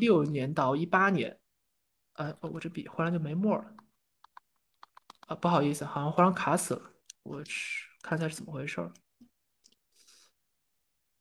[0.00, 1.38] 六年到一八年，
[2.14, 3.72] 呃，我这笔忽然就没墨了，
[5.28, 6.90] 啊，不好意思，好像忽然卡死了，
[7.22, 8.92] 我去看一下是怎么回事儿。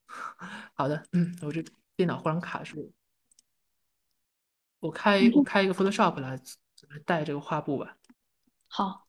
[0.73, 1.63] 好的，嗯，我这
[1.95, 2.91] 电脑忽然卡住，
[4.79, 6.39] 我开我开一个 Photoshop 来
[7.05, 7.97] 带这个画布吧。
[8.67, 9.07] 好，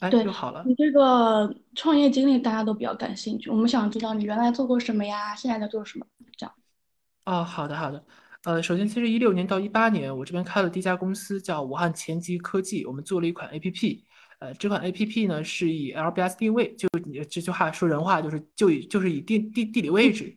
[0.00, 0.62] 哎，对就好了。
[0.66, 6.06] 你这个创业经历大家都比较感兴趣，我们想知道你原来做过什么呀，现在在做什么，
[6.36, 6.54] 这样。
[7.24, 8.04] 哦，好的好的。
[8.44, 14.02] 呃，首先，其实一六年到一八年，我这边开了第一家公司，叫武汉前极科技，我们做了一款 APP。
[14.40, 20.36] 呃，这款 APP 呢是以 LBS 定位，就你这句话说人话，就是就以就是以地地地理位置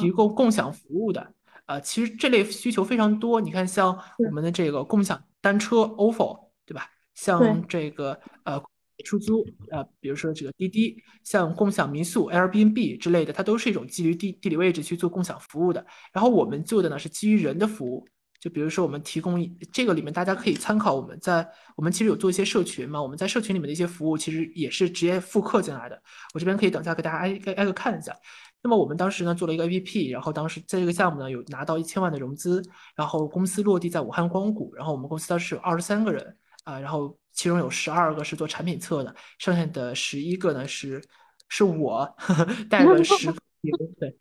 [0.00, 1.34] 提供共享服务的。
[1.66, 3.40] 呃，其实这类需求非常多。
[3.40, 6.86] 你看，像我们的这个共享单车 ofo，对吧？
[7.14, 8.62] 像这个呃
[9.02, 15.84] 出租呃，比如说这个滴滴，像共享民宿 Airbnb 之类的，它都是一种基于地地理位置去做共享服务的。
[16.12, 18.06] 然后我们做的呢是基于人的服务。
[18.40, 19.38] 就比如说，我们提供
[19.70, 26.02] 这个里面，大家可以参考我们在我们其实有做一些社群嘛，我们在社群里面的一些服务，其实也是直接复刻进来的。
[26.32, 28.16] 我这边可以等下给大家挨挨挨个看一下。
[28.62, 32.62] 那么我们当时呢做了一个 APP，然后当时在这个项目呢有拿到一千万的融资，
[32.96, 36.34] 然后公司落地在武汉光谷，然后我们公司当时有二十三个人
[36.64, 41.02] 啊，然后其中有十二个是做产品测的，剩下的十一个呢是
[41.48, 43.38] 是我呵 呵带了十个
[43.98, 44.16] 对。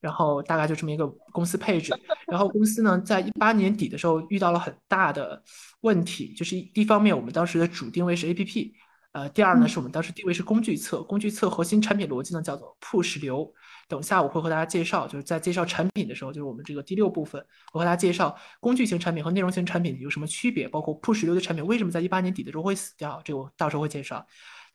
[0.00, 1.90] 然后大概就这么一个公司配置，
[2.26, 5.42] 然后公司呢，在一八年底的时候遇到了很大的
[5.80, 8.70] 问题，就是一方面我们当时的主定位是 APP，
[9.12, 13.50] 呃，第二呢是我们当时定位是工具侧，工具侧核心产品逻辑呢叫做 push 流，
[13.88, 24.26] 等下我会和大家介绍，就是在介绍产品的时候，就是我们这个第六部分，我和大家介绍工具型产品和内容型产品有什么区别，包括 push 流的产品为什么在一八年底的时候会死掉，这个我到时候会介绍。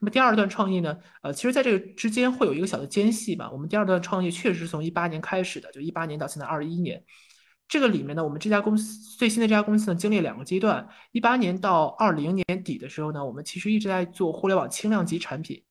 [0.02, 0.98] 那么第二段创意呢？
[1.22, 3.50] 呃，其实在这个之间会有一个小的间隙吧。
[3.52, 7.04] 我们第二段创业确实是从一八年开始的，就一八年到现在二一年。
[7.68, 10.88] 这个里面呢，我们这家公司最新的这家公司呢，经历两个阶段。
[11.12, 15.62] 一八年到二零年底的时候呢，我们其实一直在做互联网轻量级产品。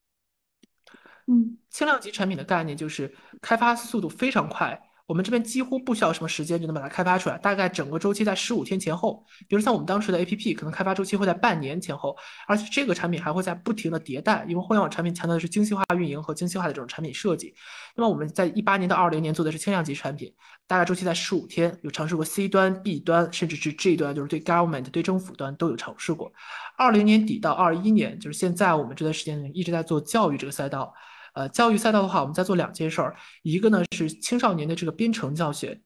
[1.29, 4.81] 嗯，轻量级产品的概念就是开发速度非常快。
[5.07, 9.25] 我们这边几乎不需要什么时间就能把它开发出来，大概整个周期在十五天前后。
[9.49, 12.15] 比如像我们当时的 APP，可能开发周期会在半年前后，
[12.47, 17.55] 而且这个产品还会在不停的迭代，因为互联网产品强调的是精细化运营和精细化的这种产品设计。
[17.97, 20.31] 那么我们在一八年到二零年做的是轻量级产品，
[20.67, 26.31] 大概周期在十五天，有尝试过 C 端、B 端，甚至是 G 端，就是对 government、对政府端都有尝试过。
[26.77, 30.93] 二零年底到二一年，就是现在我们这段时间一直在做教育这个赛道。
[31.39, 35.81] 呃，教育赛道的话，我们在做两件事儿，一个呢是青少年的这个编程教学。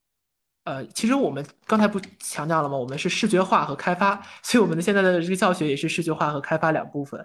[0.64, 2.74] 呃，其实我们刚才不强调了吗？
[2.74, 7.20] 我们是视觉化和开发，所以我们的现在的这个教学也是视觉化和开发两部分。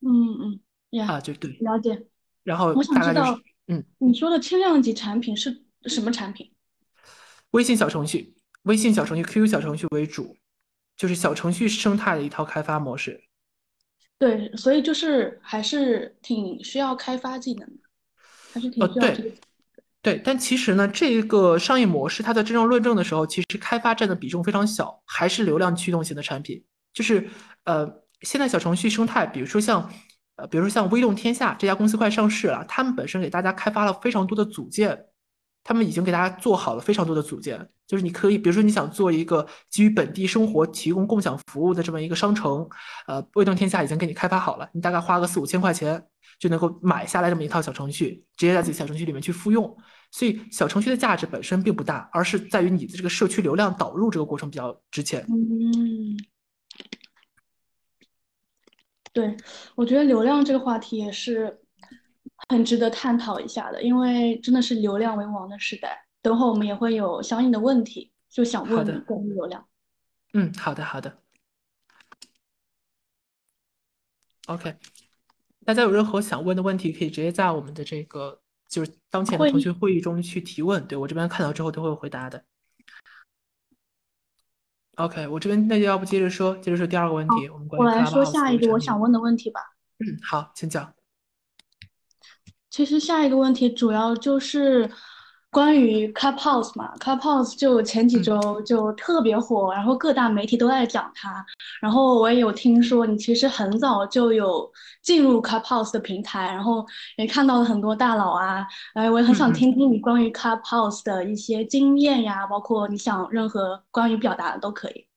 [0.00, 0.60] 嗯
[0.92, 2.06] 嗯，啊，就对，了解。
[2.44, 6.52] 然后我想知道，嗯，你说的轻量级产品是什么产品？
[7.52, 10.36] 微信小程序，微信小程序、QQ 小程序为主，
[10.98, 13.24] 就是小程序生态的一套开发模式。
[14.20, 17.82] 对，所以就是还是挺需要开发技能的，
[18.52, 19.30] 还是挺需要这个。
[20.02, 26.62] 对，但其实呢，这个商业模式它在真正论证的时候，其实开发占的比重非常小，还是流量驱动型的产品。
[26.92, 27.26] 就是
[27.64, 29.90] 呃，现在小程序生态，比如说像
[30.36, 35.06] 呃，比如说像微动天下这家公司快上市了，他们本身给大家开发了非常多的组件。
[35.62, 42.68] 他们已经给大家做好了非常多的组件，就是你可以，比如说你想做一个基于本地生活提供共享服务的这么一个商城，
[43.06, 46.02] 呃，微动天下已经给你开发好了，你大概花个四五千块钱
[46.38, 49.76] 就能够买下来这么一套小程序，直接在自己小程序里面去复用。
[50.10, 55.24] 所以小程序的价值本身并不大，而是在于你的这个社区流量导入这个过程比较值钱。
[55.28, 56.16] 嗯，
[59.12, 59.36] 对，
[59.76, 61.60] 我觉得流量这个话题也是。
[62.48, 66.06] 很值得探讨一下的，因为真的是流量为王的时代。
[66.22, 69.66] 等会我们也会有相应的问题，就想问你关于流量。
[70.34, 71.18] 嗯，好的，好的。
[74.46, 74.76] OK，
[75.64, 80.86] 大家有任何想问的问题，可以直接在我们的这个就是当前的腾讯会议中去提问。
[80.86, 82.44] 对我这边看到之后都会回答的。
[84.96, 87.48] OK，我这边那就要不接着说，接着说第二个问题。
[87.48, 89.60] 我们我来说下一个我想问的问题吧。
[89.98, 90.92] 嗯，好，请讲。
[92.70, 94.88] 其实下一个问题主要就是
[95.50, 101.44] 关于 Clubhouse 嘛，Clubhouse 就前几周就特别火，然后各大媒体都在讲它。
[101.82, 104.70] 然后我也有听说你其实很早就有
[105.02, 106.86] 进入 Clubhouse 的平台，然后
[107.16, 108.64] 也看到了很多大佬啊。
[108.94, 115.08] 哎，我也很想听听你关于 Clubhouse 的一些经验呀，包括你想任何关于表达的都可以。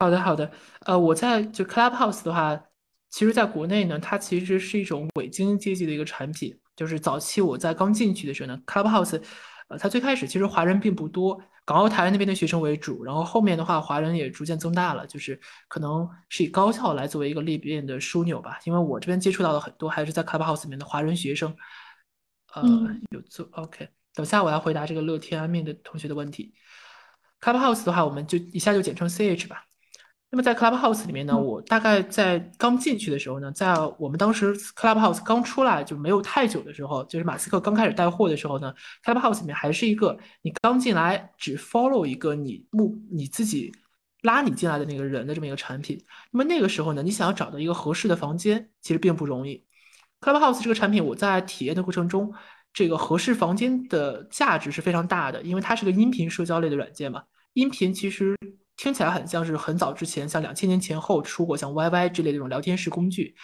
[0.00, 0.50] 好的，好的。
[0.86, 2.60] 呃，我在就 Clubhouse 的话。
[3.10, 6.56] 其实，在国内呢，它其实是一种伪精英阶级的一个产品。
[6.76, 9.20] 就是早期我在刚进去的时候呢，Clubhouse，
[9.68, 18.58] 呃，它最开始其实华人并不多，港澳台那边的学生为主，然后后面的话华人也逐渐增大了，就是可能是以高校来作为一个裂变的枢纽吧。
[18.64, 21.54] 因为我这边接触到的很多还是在 Clubhouse 里面的华人学生，
[22.54, 22.62] 呃，
[23.10, 23.86] 有做 OK。
[24.14, 26.54] 等下我要回答这个乐天安面的同学的问题。
[27.40, 29.66] Clubhouse 的话，我们就一下就简称 CH 吧。
[30.32, 38.72] 那么在 Clubhouse 里面呢，我大概在刚进去的时候呢，在我们当时 Clubhouse 刚出来就没有太久的时候，就是马斯克刚开始带货的时候呢
[39.04, 43.72] ，Clubhouse 里面还是一个你刚进来只 follow 一个你目你自己
[44.22, 46.00] 拉你进来的那个人的这么一个产品。
[46.30, 49.64] 那么那个时候呢，你想要找到一个合适的房间，其实并不容易。
[50.20, 52.32] Clubhouse 这个产品，我在体验的过程中，
[52.72, 57.24] 这个合适房间的价值是非常大的，因为它是个音频社交类的软件嘛，
[57.54, 58.36] 音频其实。
[58.80, 63.34] 听起来很像是很早之前，像两千年前后出过像 YY 之类的这种聊天式工具。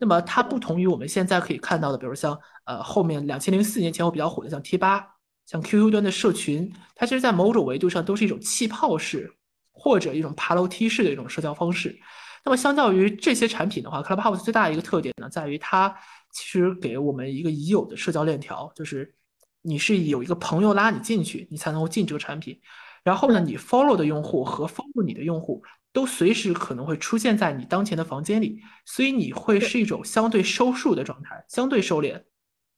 [0.00, 5.06] 那么它不同于我们现在可以看到的，比如像呃后面两千零四年前后比较火的像贴吧、
[5.46, 9.32] 像 QQ 端的社群，它其实在某种维度上都是一种气泡式
[9.70, 11.96] 或者一种爬楼梯式的一种社交方式。
[12.44, 15.94] 那么相较于这些产品的话，Clubhouse 最大的一个特点呢，在于它
[16.32, 19.14] 其实给我们一个已有的社交链条，就是
[19.62, 22.60] 你是有一个朋友拉你进去，你才能够进这个产品。
[23.02, 25.62] 然后呢，你 follow 的用户和 follow 你的用户
[25.92, 32.12] 都随时可能会出现在你当前的房间里，所以你会是一种相对收束的状态，相对收敛。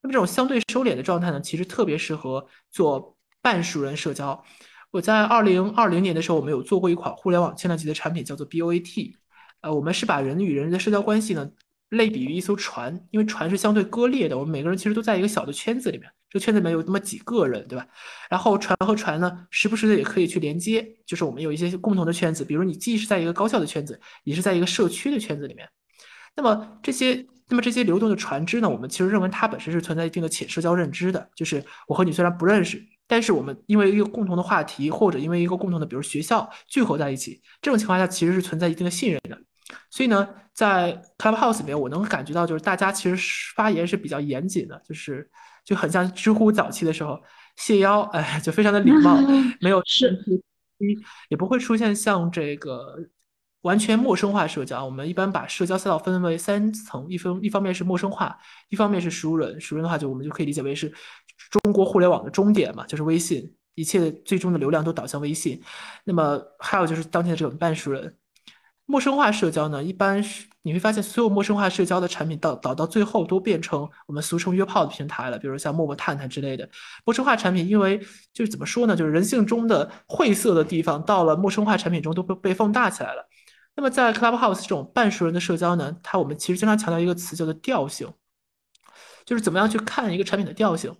[0.01, 4.43] 那么这种相对收敛的状态呢，其实特别适合做半熟人社交。
[4.91, 9.13] 我在二零二零年的时候，我们有做过一款互联网轻量级的产品，叫做 BOAT。
[9.61, 11.49] 呃，我们是把人与人的社交关系呢。
[11.89, 17.85] 类比于一艘船，因为船是相对割裂的，我们每个人其实都在一个小的圈子里面，这个圈子里面有那么几个人，对吧？
[18.27, 25.69] 然后船和船呢，时不时的也可以去连接，就是我们有一些共同的圈子，比如你既是在一个高校的圈子，也是在一个社区的圈子里面。
[26.35, 39.39] 那么这些，那么这些流动的船只呢，我们其实认为它本身是存在一定的浅社交认知的，就是我和你虽然不认识，但是我们因为一个共同的话题，或者因为一个共同的，比如学校聚合在一起，这种情况下其实是存在一定的信任的。
[39.91, 45.29] 所以呢，在 Clubhouse 里面，我能感觉到，就是大家其实发言是比较严谨的，就是
[45.63, 47.21] 就很像知乎早期的时候，
[47.55, 49.17] 谢邀，哎，就非常的礼貌，
[49.61, 50.17] 没有是，
[51.29, 52.97] 也不会出现像这个
[53.61, 54.83] 完全陌生化社交。
[54.83, 58.37] 我们一般把社交赛道分为三层，一分一方面是陌生化，
[58.69, 59.59] 一方面是熟人。
[59.61, 60.93] 熟人的话，就我们就可以理解为是
[61.49, 65.61] 中国互联网的终点嘛，就是微信，一切最终的流量都导向微信。
[66.03, 68.17] 那么还有就是当前的这种半熟人。
[68.85, 76.69] 陌生化社交呢，一般是你会发现，所有陌生化社交的产品到导到最后都变成我们俗称约炮的平台了，比如像陌陌、探探之类的。
[77.05, 77.97] 陌生化产品，因为
[78.33, 83.27] 就是怎么说呢，就是人性中的晦涩的地方，到了陌生化产品中都被被放大起来了。
[83.75, 88.07] 那么在 Clubhouse 这种半熟人的社交呢，它我们其实经常强调一个词叫做调性，
[89.25, 90.93] 就是怎么样去看一个产品的调性。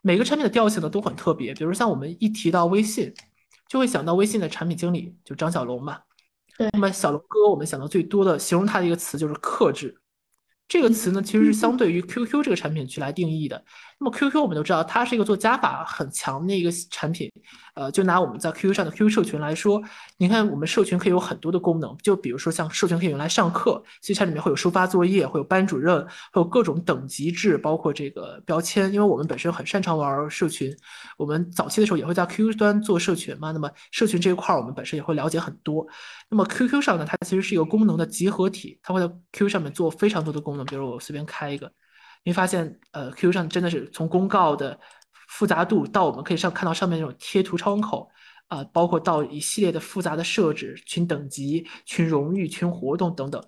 [0.00, 3.14] 每个产品的调性呢都很特别，比如像我们一提到微信，
[3.68, 5.98] 就会想到微信的产品经理就张小龙嘛。
[6.58, 9.96] 那么小龙哥，我们想到最多的形容他的一个词就是克制。
[10.68, 13.62] 这个词呢，其实是相对于 QQ 这个产品去来定义的。
[13.98, 17.30] 那么 QQ 我们都知道，它是一个做加法很强的一个产品。
[17.74, 19.82] 呃，就拿我们在 QQ 上的 QQ 社群来说，
[20.16, 26.02] 你看我们社群可以有很多的功能，就比如说像社群可以用来上课，所以它里面会有收发作业，会有班主任，
[26.32, 28.90] 会有各种等级制，包括这个标签。
[28.92, 30.74] 因为我们本身很擅长玩社群，
[31.18, 33.52] 我们早期的时候也会在 QQ 端做社群嘛。
[33.52, 35.86] 那么社群这一块儿，我们本身也会了解很多。
[36.32, 40.64] 那么 QQ 上呢，它其实是一个功能的集合体，它会在 QQ 上面做非常多的功能。
[40.64, 41.70] 比如我随便开一个，
[42.24, 44.80] 你会发现，呃，QQ 上真的是从公告的
[45.28, 48.08] 复杂度到我们可以上看到上面那种贴图窗口，
[48.48, 53.44] 啊，包括到一系列的复杂的设置、群等级、群荣誉、群活动等等。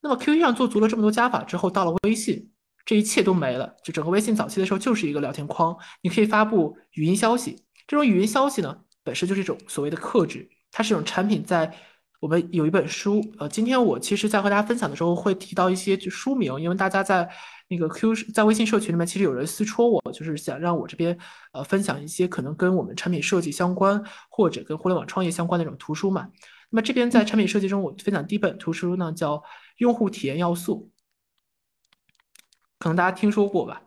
[0.00, 2.50] 那么 QQ 上做足了这么多加法之后，到了微信，
[2.84, 3.72] 这一切都没了。
[3.84, 7.62] 就整个微信早期的时候就是一个聊天框，你可以发布语音消息。
[7.86, 11.72] 这种语音消息呢，本身就是一种所谓的克制，它是一种产品在。
[12.20, 17.28] 我们有一本书，呃，今天我其实，在和大家分享的时候，会提到一些书名，因为大家在
[17.68, 21.16] 那个 Q 在微信社群里面，其实有人私戳我，就是想让我这边
[21.52, 26.28] 呃分享一些可能跟我们产品设计相关，或者跟互联网创业相关的那种图书嘛。
[26.70, 29.36] 那么这边在产品设计中，我分享第一本图书呢，叫
[29.76, 30.90] 《用户体验要素》，
[32.78, 33.82] 可能大家听说过吧？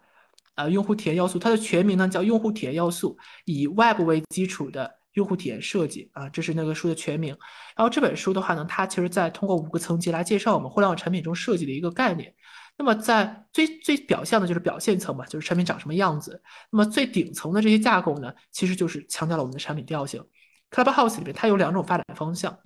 [0.55, 4.98] 呃，用户体验要素，它的全名呢叫《用户体验要素》，以 Web 为基础的。
[5.19, 7.37] 用户体验设计啊，这是那个书的全名。
[7.75, 12.33] 然后这本书的话呢，它其实在通过五个层级来介绍我们互联网产品中设计的一个概念。
[12.77, 16.41] 那么在最最表象的就是表现层嘛，就是产品长什么样子。
[16.71, 20.23] 那么最顶层的这些架构呢，其实就是强调了我们的产品调性。
[20.71, 22.57] Clubhouse 里面它有两种发展方向。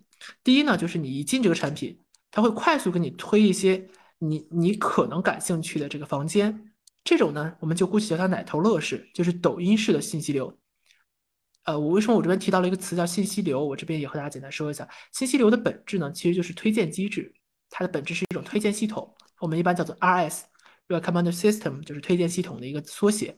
[0.43, 6.71] 第一呢，就是你一进这个产品，它会快速给你推一些你你可能感兴趣的这个房间。
[7.03, 10.55] 这种呢，我们就姑且叫它奶头乐式，就是抖音式的信息流。
[11.63, 13.63] 呃，我为什么我这边提到了一个词叫信息流？
[13.65, 17.33] 我这边也和大家简单说一下，信息流的本质呢，其实就是推荐机制，
[17.69, 23.37] 它的本质是一种推荐系统，我们一般叫做 RS（Recommend System，就是推荐系统的一个缩写。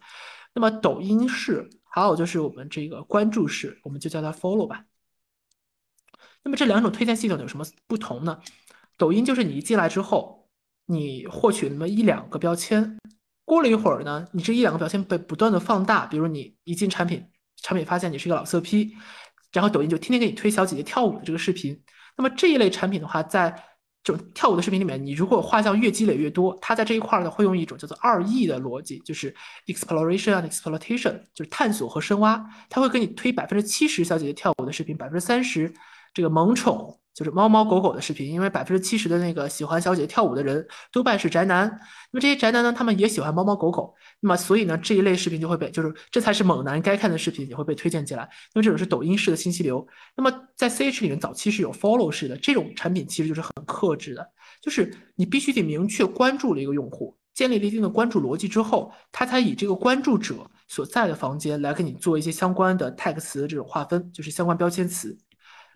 [0.53, 4.85] 那么抖音式，还有就是我们这个关注式，我们就叫它 Follow 吧。
[6.43, 8.39] 那么这两种推荐系统有什么不同呢？
[8.97, 10.49] 抖音就是你一进来之后，
[10.85, 12.97] 你获取那么一两个标签，
[13.43, 17.27] 过了一会儿呢，你这一两个标签被不断的放大，比如你一进产品，
[17.61, 18.93] 产品发现你是一个老色批，
[19.51, 21.79] 然后抖音就天天给你推小姐姐跳舞的这个视频。
[22.17, 23.53] 那么这一类产品的话，在
[24.03, 29.33] 这种跳舞的视频里面，你如果画像越积累越多，它在这一块呢会用一种叫做二 E 的逻辑，就是
[29.65, 32.39] exploration and exploitation，就是探索和深挖。
[32.69, 35.73] 它会给你推百分之七十小姐姐跳舞的视频，百分之三十
[36.15, 36.99] 这个萌宠。
[37.15, 41.65] 就是猫猫狗狗的视频，因为百分之七十的那个喜欢小姐姐跳舞的人多半是宅男，
[42.11, 48.23] 那么这些宅男呢，他们也喜欢猫猫狗狗，那么所以呢，这一类视频就会被，就是这才是猛男该看的视频，也会被推荐进来。
[48.23, 49.87] 因为这种是抖音式的信息流。
[50.13, 54.29] 那么在 CH 里面，早期是有 follow 式的这种产品，其实就是很克制的，
[54.61, 60.35] 就是你必须得明确关注了一个用户，建立了一定的关注逻辑之后，他才以这个关注者
[60.67, 65.17] 所在的房间来给你做一些相关的 tag 词的这种划分，就是相关标签词，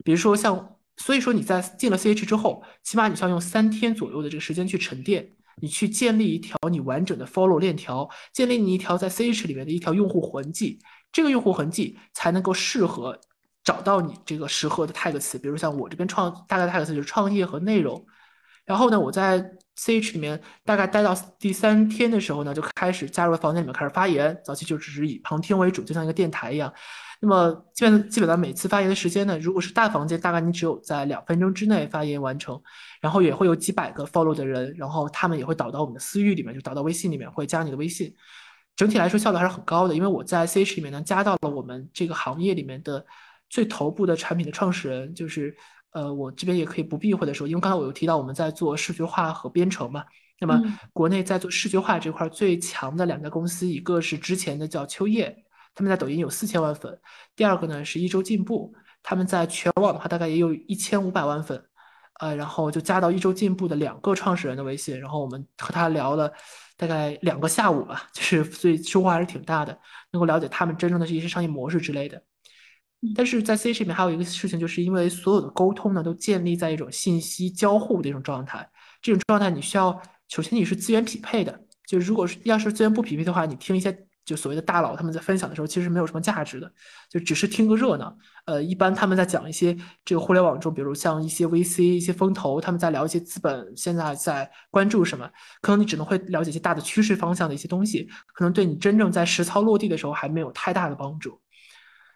[0.04, 0.76] 比如说像。
[1.02, 5.26] 所以说你在进了 CH 之后，起码你需要用三天左右的这个时间去沉淀，
[5.62, 10.78] 你去建立一条你完整的 follow 链条，建立你一条在 CH 里面的一条用户痕迹，
[11.10, 13.18] 这个用户痕迹才能够适合
[13.64, 18.06] 找到你这个适合的 tag 词，比如像我这边创大概 tag 词就是创业和内容。
[18.66, 19.42] 然后呢，我在
[19.78, 26.74] CH 里面大概待到第三天的时候呢，就开始加入房间里面开始发言，早期就只是以旁听为主，就像一个电台一样。
[27.22, 32.62] 那么基本基本上每次发言的时间呢，如果是大房间，大概你只有在两分钟之内发言完成，
[33.02, 38.14] 然后也会有几百个 follow 的人，然后他们也会导到我们的私域里面，就导到微信里面，会加你的微信。
[38.78, 43.06] 整体来说效率还是很高的，因为我在 CH 里面呢加到了我们这个行业里面的
[43.50, 45.54] 最头部的产品的创始人，就是
[45.92, 50.06] 呃我这边也可以不避讳的说，因为刚才我有提到我们在做视觉化和编程嘛，
[50.40, 50.58] 那么
[50.94, 55.36] 国内在做视觉化这块最强的两家公司，一个是之前的叫秋叶。
[55.80, 57.00] 他们在抖音有四千万粉，
[57.38, 61.64] 第二个呢是一周进步，他们在全网的话大概也有一千五百万粉，
[62.20, 66.30] 呃，然后就加到一周进步的两个创始人的微信，然后我们和他聊了
[66.76, 69.80] 大概两个下午吧， 就是所以收获还是挺大的，
[70.12, 72.22] 能够了解他们真正的是一些商业模式之类的。
[73.16, 78.70] 但是在 C 市里面还有一个事情，就是因为所有的沟通呢都建立在一种信息交互的一种状态，
[79.02, 81.58] 这种状态你需要首先你是资源匹配的，
[81.88, 84.09] 就如果是要是资源不匹配的话，你听一些。
[84.30, 86.72] 就所谓的大佬，他们在分享的时候，其实没有什么价值的，
[87.10, 88.16] 就只是听个热闹。
[88.46, 95.28] 呃，一般他们在讲一些这个互联网中，比如像一些 VC、一些风投，他们在聊一些资本现在在关注什么，
[95.62, 101.42] 可能你只能会了解一些大的趋势方向的一些东西，可能对你真正在实操落地的时候还没有太大的帮助。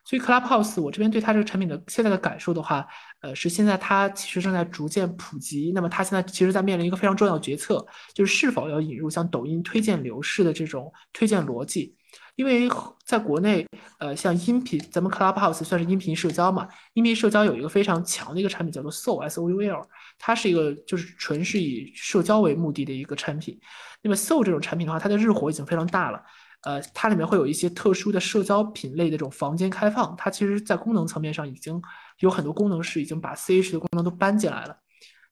[0.05, 2.85] 所以 Clubhouse，我这边对它这个产品的现在的感受的话，
[3.21, 5.71] 呃，是现在它其实正在逐渐普及。
[5.73, 11.95] 那么它现在其实在面临一个非常重要的决策，就是是否要引入像抖音推荐流式的这种推荐逻辑。
[12.35, 12.67] 因为
[13.05, 13.65] 在国内，
[13.99, 16.67] 呃，像音频，咱们 Clubhouse 算是音频社交嘛。
[16.93, 19.87] 音频社交有一个非常强的一个产品叫做 Soul，S O U L，
[20.17, 23.59] 它是一个就是纯是以社交为目的的一个产品。
[24.01, 26.23] 那么 Soul 这种产品的话，它的日活已经非常大了。
[26.63, 30.15] 呃，它里面会有一些特殊的社交品类的这种房间开放。
[30.17, 31.79] 它其实在功能层面上已经
[32.19, 34.75] 有很多功能是已经把 C H 的功能都搬进来了。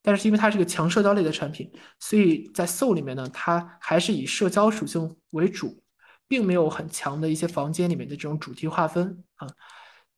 [0.03, 5.80] 但是因为它是个强社交类的产品，所以在 Soul 里面呢，它还是以社交属性为主。
[6.31, 9.45] 并没有很强的一些房间里面的这种主题划分啊，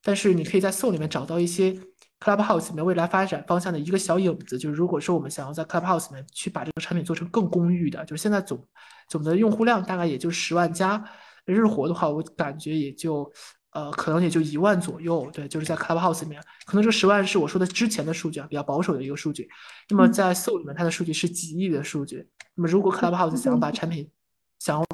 [0.04, 1.76] 但是你可以在 Soul 里面找到一些
[2.20, 4.56] Clubhouse 里面未来发展方向的一个小影子。
[4.60, 8.64] 就是如果说我们想要在 Clubhouse 里面去把这个产品做成更公寓的，就是现在总
[9.08, 11.04] 总的用户量大概也就十万加，
[11.46, 13.34] 日活的话我感觉也就
[13.72, 15.28] 呃可能也就一万左右。
[15.34, 19.50] 对，就是在 Clubhouse 里面，可能这十万是我说的之前的数据啊，比较保守的一个数据。
[19.90, 22.30] 那么在 Soul 里面，它的数据是几亿的数据。
[22.54, 24.08] 那么如果 Clubhouse 想要把产品
[24.60, 24.86] 想要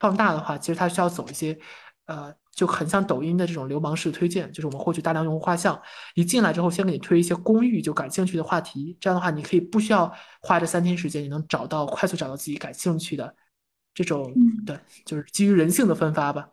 [0.00, 1.58] 放大的话，其实它需要走一些，
[2.06, 5.80] 呃，就很像抖音的这种流氓式推荐，就是我们获取大量用户画像，
[6.14, 13.34] 一进来之后先给你推一些公寓就感兴趣的话题，这样的话你可以不需要花这三天时间，你能找到快速找到自己感兴趣的
[13.94, 14.32] 这种，
[14.66, 16.48] 对，就是基于人性的分发吧。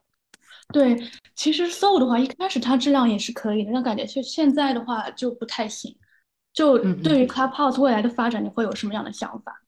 [0.71, 0.95] 对，
[1.35, 5.97] 其实 Soul 的话，一开始它质量也是可以的，但感觉现现在的话就不太行。
[6.53, 9.61] 就对于 Clubhouse 未来的发展，你会有什么样的想法？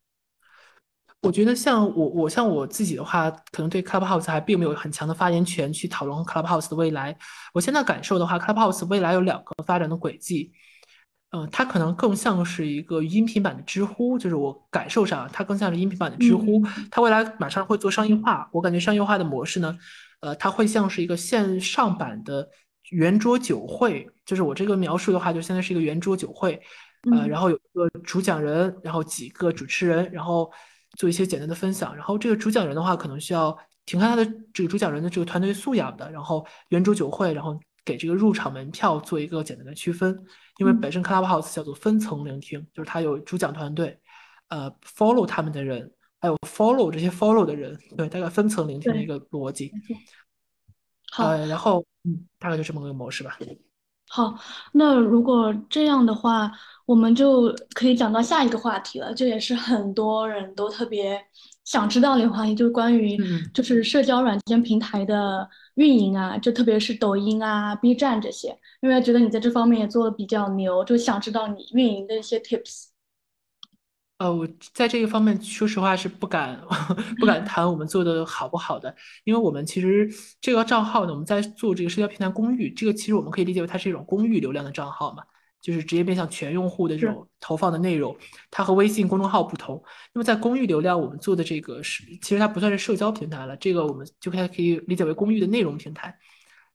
[1.21, 7.15] 我觉得像我我像我自己的话，可能对 Clubhouse 还并没有很强的发言权去讨论 Clubhouse 的未来。
[7.53, 10.51] 我现在感受的话，Clubhouse 未来有两个发展的轨迹。
[11.33, 16.61] 嗯，它可能更像是一个音频版的知乎，就是我感受上，它更像是音频版的知乎。
[16.89, 19.77] 它未来马上会做商业化，我感觉商业化的模式呢，
[20.19, 22.49] 呃，它会像是一个线上版的
[22.89, 26.61] 圆桌酒会，就是我这个描述的话，就现在是一个圆桌酒会，
[27.13, 30.51] 呃，然后有一个主讲人，然后几个主持人，然后
[30.97, 31.95] 做一些简单的分享。
[31.95, 36.11] 然后这个主讲人的话，可能需要挺看他的这个主讲人的这个团队素养的。
[36.11, 40.17] 然后圆桌酒会，然后给这个入场门票做一个简单的区分，
[40.59, 43.99] 因为本身 Clubhouse 叫做分层聆听，就是它有主讲团队，
[44.49, 49.71] 呃，follow 他们的人，还有 follow 这些 follow 的人，对，大概分层聆听的一个逻辑。
[51.11, 53.37] 好，然后嗯，大概就这么个模式吧。
[54.13, 54.35] 好，
[54.73, 56.51] 那如果这样的话，
[56.85, 59.13] 我们就可以讲到下一个话题了。
[59.13, 61.17] 这也是很多人都特别
[61.63, 63.17] 想知道的话题，就是关于
[63.53, 68.49] 就是社交软件平台的运营啊，就特别是抖音啊、B 站这些，
[68.81, 72.90] 因为觉得你在这方面也做的比较牛，就想知道你运营的一些 tips。
[74.21, 76.61] 呃，我在这个方面，说实话是不敢
[77.19, 80.07] 不敢谈我们做的好不好的，因为我们其实
[80.39, 85.23] 这个账号呢，我们在做这个社交平台公寓，这个其实我们可以理解为它是一种公寓流量的账号嘛，
[85.59, 88.15] 就是直接面向全用户的这种投放的内容，
[88.51, 89.83] 它和微信公众号不同。
[90.13, 96.15] 那么在公寓流量，我们做的这个是，其实它不算是社交平台了，这个我们就可以可以理解为公寓的内容平台。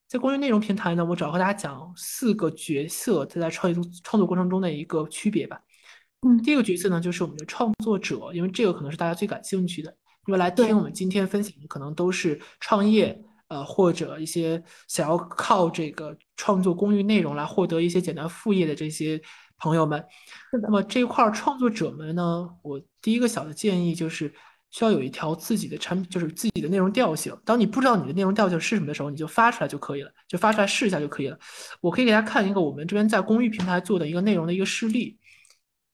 [0.09, 5.61] 在公寓内容平台呢，我主要和大家讲四个角色它在创作创作过程中的一个区别吧。
[6.43, 9.95] 第一个角色呢，就是我们的创作者，因为这个可能是大家最感兴趣的。
[10.27, 19.21] 因为来听我们今天分享的，可能都是创业，呃，或者一些想要靠这个创作公寓内容来获得一些简单副业的这些
[19.59, 20.05] 朋友们。
[20.63, 24.35] 那么这一块创作者们呢，我第一个小的建议就是
[24.73, 27.33] 需要有一条自己的产品，就是自己的内容调性。
[27.45, 31.39] 当你不知道你的内容调性是什么的时候，你就发出来就可以了，就发出来试一下就可以了。
[31.81, 35.17] 我可以给大家看一个我们这边在公寓平台做的一个内容的一个示例。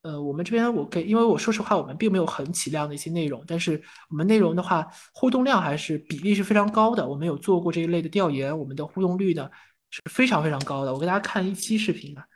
[0.03, 3.81] 呃，我们这边我给，因为我说实话，我们并没有很起量的一些内容，但是
[4.11, 7.09] 我们内容的话，互动量还是比例是非常高的。
[7.09, 9.49] 我们有做过这一类的调研，我们的互动率呢
[9.91, 10.93] 是非常非常高的。
[10.93, 12.27] 我给大家看一期视频吧，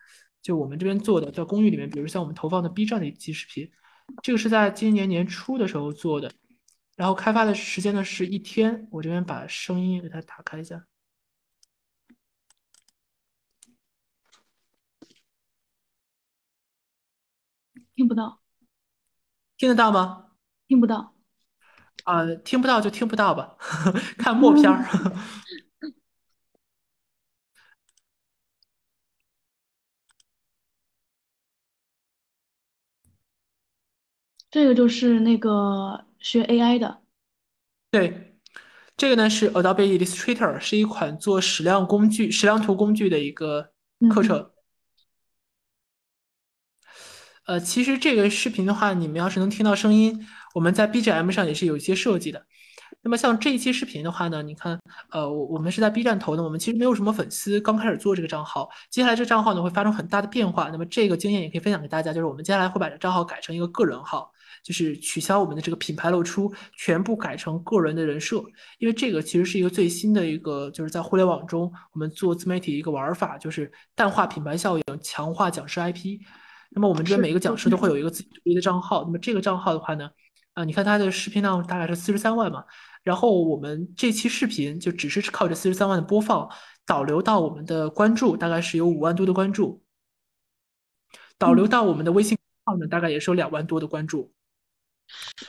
[0.41, 3.69] 就我们这边做的，在公寓里面，比如像我们投放的 B 站的一期视频，
[4.23, 6.31] 这个是在今年年初的时候做的，
[6.95, 8.87] 然后开发的时间呢是一天。
[8.93, 10.85] 我这边把声音给它打开一下。
[17.97, 18.41] 听不到，
[19.57, 20.27] 听得到吗？
[20.69, 21.15] 听不到，
[22.05, 23.57] 啊，听不到就听不到吧，
[24.19, 24.85] 看默片儿。
[34.51, 37.03] 这个就是那个学 AI 的，
[37.91, 38.39] 对，
[38.97, 43.73] 这个呢是 Adobe Illustrator，是一款做矢量工具、矢量图工具的一个
[44.11, 44.51] 课程。
[47.47, 52.45] 呃，其实这个视频的话，你们要是能听到声音，我们在 BGM 上也是有一些设计的。
[53.03, 54.77] 那么像这一期视频的话呢，你看，
[55.13, 60.71] 呃，我我们是在 B 站投的，我们其实没有什么粉丝，刚开始做这个账号，接下来这账号呢会发生很大的变化。
[60.71, 64.29] 那么这个经验也可以分享给大家，就是我们接下来会把这账号改成一个个人号，
[64.65, 68.43] 就是取消我们的这个品牌露出，全部改成个人的人设，
[68.79, 76.19] 因为这个其实是一个最新的一个，就是在互联网中我们做自媒体一个玩法，就是淡化品牌效应，强化讲师 IP。
[76.77, 79.03] 那么我们这边每个讲师都会有一个自己独立的账号。
[79.05, 80.11] 那么这个账号的话呢，
[80.53, 82.63] 啊，你看它的视频量大概是四十三万嘛。
[83.03, 86.47] 然后我们这期视频就只是靠这四十三万的播放
[86.85, 89.83] 导流到我们的关注，大概是有五万多的关注。
[91.39, 94.31] 导流到我们的微信号呢，大概也是有两万多的关注。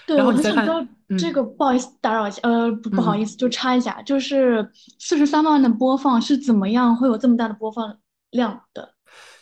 [0.06, 0.86] 对，我很想知道
[1.18, 7.98] 这个，不好意思打扰一下，呃，不好意思，就插一下，就是四十三万的播放是怎么样会有这么大的播放
[8.30, 8.94] 量的？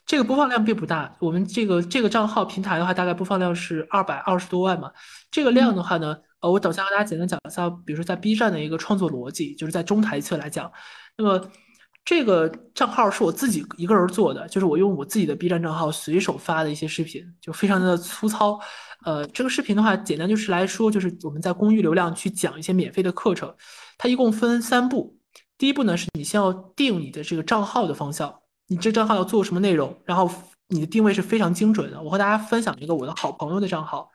[0.05, 4.91] 这个播放量并不大，我们这个这个账号平台的话，大概播放量是二百二十多万嘛。
[5.31, 10.71] 这个量的话呢，呃，我等下和大家简单讲一下，比如说在 B 站的一个创作逻辑，就是在中台侧来讲，
[11.17, 11.49] 那么
[12.03, 18.59] 这个账号是我自己一个人做的，就是我用我自己的 B 站账号随手发的一些视频，就非常的粗糙。
[19.05, 23.51] 呃，这个视频的话，简单就是来说，就是我们在公域流量去讲一些免费的课程，
[23.97, 25.17] 它一共分三步。
[25.57, 28.33] 第一步呢，是你先要定你的这个账号的方向。
[28.67, 29.95] 你这账号要做什么内容？
[30.05, 30.29] 然后
[30.67, 32.01] 你的定位是非常精准的。
[32.01, 34.09] 我和大家分享一个我的好朋友的账号，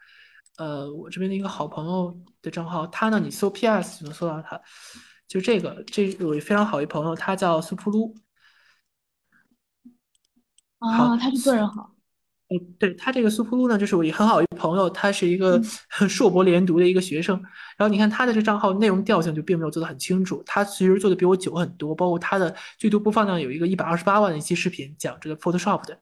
[0.59, 4.61] 呃，我这边的一个好朋友的账号，他呢，你搜 PS 就能搜到他，
[5.29, 8.15] 就这个，这我非常好一朋友，他叫苏普鲁。
[10.79, 11.95] 啊，他是个人号。
[12.53, 15.63] 嗯，对他这个苏普鲁呢，就是我一很好一朋友，他是一个
[16.09, 17.41] 硕博连读的一个学生。
[17.77, 25.97] 然后你看他的这账号内容调性就并没有做得很清楚，他其实做的比我久很多，包括他的最多播放量有一个一百二十八万的一期视频讲这个 Photoshop 的。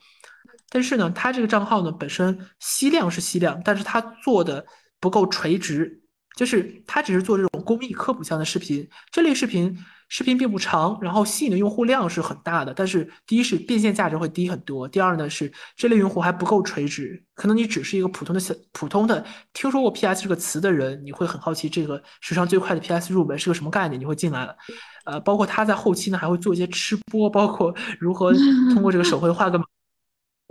[0.71, 4.65] 但是呢，他这个账号呢本身吸量是吸量，但是他做的
[5.01, 6.01] 不够垂直，
[6.35, 9.77] 就是他只是做这种公益科普向的视频，这类视频
[10.09, 24.57] 视频并不长，然后吸引的用户量是很大的，但是第一是变现价值会低很多，第二呢是这类用户还不够垂直，可能你只是一个普通的小普通的听说过 PS 这个词的人，你会很好奇这个史上最快的 PS 入门是个什么概念，你会进来了。
[25.05, 28.33] 呃，包括他在后期呢还会做一些吃播，包括如何
[28.73, 29.61] 通过这个手绘画个。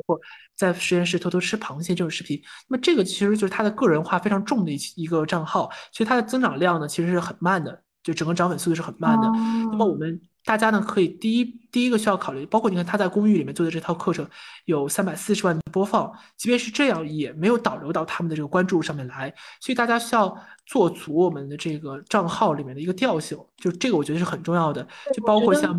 [0.05, 0.15] 或
[0.55, 9.27] 在实验室偷偷吃螃蟹这种视频，那么这个其实就是他的个人化非常重的一一个账号，所以它的增长量呢其实是很慢的，就整个涨粉速度是很慢的。
[9.69, 14.25] 那么我们大家呢可以第一第一个需要考虑，包括你看他在公寓里面做的这套课程
[14.63, 20.33] 有三百四十万的播放，即便是这样也没有导流到他们的这个关注上面来，所以大家需要
[20.65, 25.73] 做足我们的这个账号里面的一个调性，就这个我觉得是很重要的，就包括像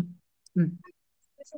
[0.53, 0.77] 嗯，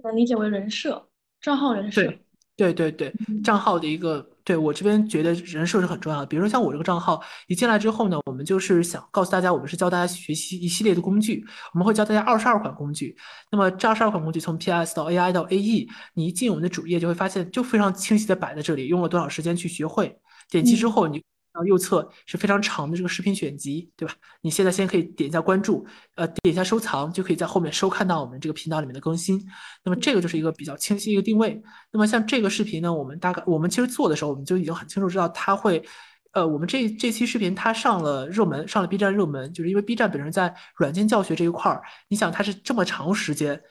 [0.03, 1.09] 能理解为人设
[1.41, 2.13] 账号人设。
[2.57, 3.11] 对对对，
[3.43, 6.25] 账号的一个，对我这边觉得人设是很重要的。
[6.25, 11.41] 比如说像我这个账号一进来之后呢，我们就是想告诉大家，我们是教大家学习一系列的工具，
[11.73, 13.15] 我们会教大家二十二款工具。
[13.49, 20.19] 那么这二十二款工具从 PS 到 AI 到 AE，你一进我们的主页就会发现，就非常清晰的摆在这里，用了多少时间去学会。
[20.49, 21.23] 点击之后你。
[21.53, 24.13] 然后右侧是非常长的这个视频选集，对吧？
[24.41, 25.85] 你现在先可以点一下关注，
[26.15, 29.41] 呃，点一下收藏，就可以在后面收看到我们这个频道里面的更新。
[29.83, 31.61] 那么这个就是一个比较清晰一个定位。
[31.91, 35.83] 那么像这个视频呢，我们大概我们其实做的时候，我们就已经很清楚知道它会，
[36.31, 43.61] 呃，我们这这期视频它上了热门，上了 B 站热门，就是因为 B 站本身在软件教学这一块儿，你想它是这么长时间。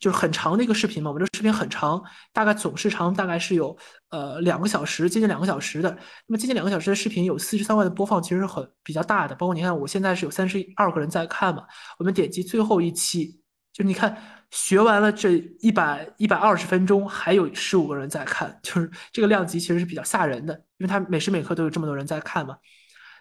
[0.00, 3.76] 就是很长的一个视频嘛，我们这视频很长，大概总时长大概是有
[4.10, 5.90] 呃两个小时，接近两个小时的。
[6.26, 9.34] 那么接近两个小时的视频有四十三万的播放，其实很比较大的。
[9.34, 11.64] 包括你看，我现在是有三十二个人在看嘛。
[11.98, 13.40] 我们点击最后一期，
[13.72, 14.16] 就你看
[14.50, 22.56] 学完了这一百一百二十分钟，还有十五个人在看，就是这个量级其实是比较吓人的，因为它每时每刻都有这么多人在看嘛。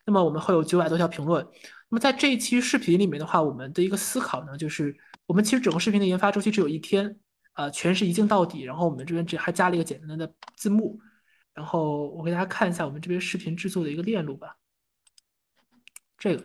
[0.06, 1.44] 那么我们会有九百多条评论。
[1.90, 4.96] 那么在这一期视频里面的话，我们的一个思考呢，就是。
[5.28, 7.20] 我们其实整个视频的研发周期只有一天，
[7.54, 8.64] 呃，全是一镜到底。
[8.64, 11.00] 然后我们这边只还加了一个简单的字幕。
[11.54, 14.56] 然后我给大家看一下我们这边视频制作的一个链路吧。
[16.18, 16.44] 这个，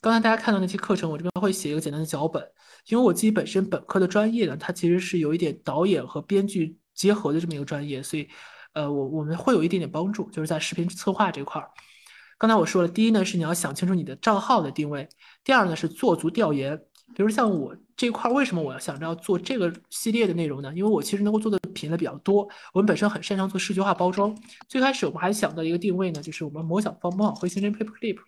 [0.00, 2.44] 刚才大家看到那期课程，我这边会写一个简单的脚本，
[2.88, 8.28] 因为我自己本身本科的专业呢，它其实是有一点导演和编剧结合的这么一个专业，所以，
[8.72, 11.70] 呃，我我们会有一点点帮助，就是在视频策划这块儿。
[12.36, 15.08] 刚才我说了，第一呢是你要想清楚你的账号的定位，
[15.44, 16.80] 第二呢是做足调研。
[17.14, 20.74] 比如像我这块，为什么我要想着要做这个系列的内容呢？
[20.74, 24.36] 因为我其实能够做的品类比较多，我们本身很擅长做视觉化包装。
[24.68, 28.18] 最开始我们还想到一个定位呢，就是我们模想方模仿回形针 Paperclip，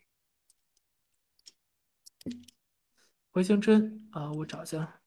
[3.33, 5.01] 回形针啊，我找一下，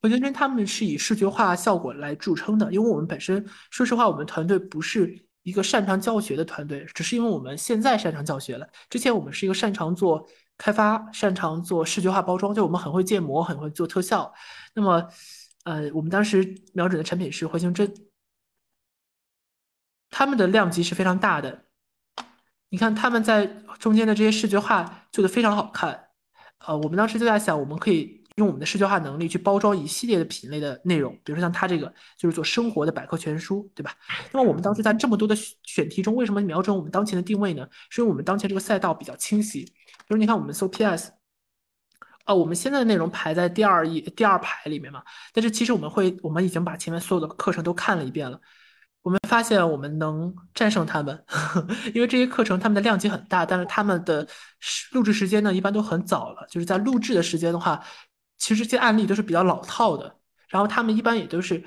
[0.00, 10.28] 回形针他们是以视觉化效果来著称的，因为我们本身说实话，我们团队不是一个擅长教学的团队，只是因为我们现在擅长教学了，之前我们是一个擅长做。
[10.56, 14.32] 开发擅长做视觉化包装，就我们很会建模，很会做特效。
[14.72, 15.08] 那么，
[15.64, 17.92] 呃，我们当时瞄准的产品是回形针，
[20.10, 21.64] 他们的量级是非常大的。
[22.68, 23.44] 你看他们在
[23.80, 26.10] 中间的这些视觉化做的非常好看。
[26.58, 28.23] 呃，我们当时就在想，我们可以。
[28.36, 31.86] 用我们的视觉化能力去包装一系列的品类的内容，比如说像它这个
[32.18, 33.94] 就是做生活的百科全书，对吧？
[34.32, 37.64] 那么我们当时在这么多的选题中，为什么瞄准我们当前的定位呢？
[37.90, 39.60] 是因为我们当前这个赛道比较清晰。
[39.64, 41.12] 比如你看，我们搜 PS，
[42.24, 48.40] 啊，我们现在的内容排在第二页第二排里面嘛，但是其实我们会，我们已经把前面所有的课程都看了一遍了。
[49.02, 51.24] 我们发现我们能战胜他们，
[51.94, 54.26] 因为这些课程他们的量级很大，但是他们的
[54.90, 57.80] 录制时间呢一般都很早了，就是在录制的时间的话。
[58.38, 60.16] 其实这些案例都是比较老套的，
[60.48, 61.62] 然后他们一般也都是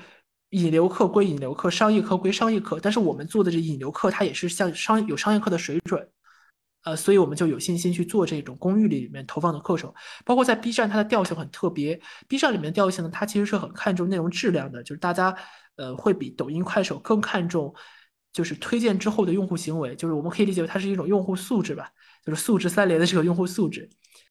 [0.50, 2.78] 引流课归引流课，商业课归商业课。
[2.80, 6.08] 但是我们做的这引流课，它也是像商有商业课的水准，
[6.84, 9.92] 呃，所以我们就有信心去做这种公寓里面投放的课程。
[10.24, 12.00] 包括在 B 站，它的调性很特别。
[12.28, 15.36] B 站里面的调性呢，它其实是很看重内容质量的，就是大家
[15.76, 17.74] 呃会比抖音、快手更看重
[18.32, 21.90] 就是推荐之后的用户行为，就是我们可以理解为它是一种用户素质吧，
[22.24, 23.88] 就是素质三连的这个用户素质。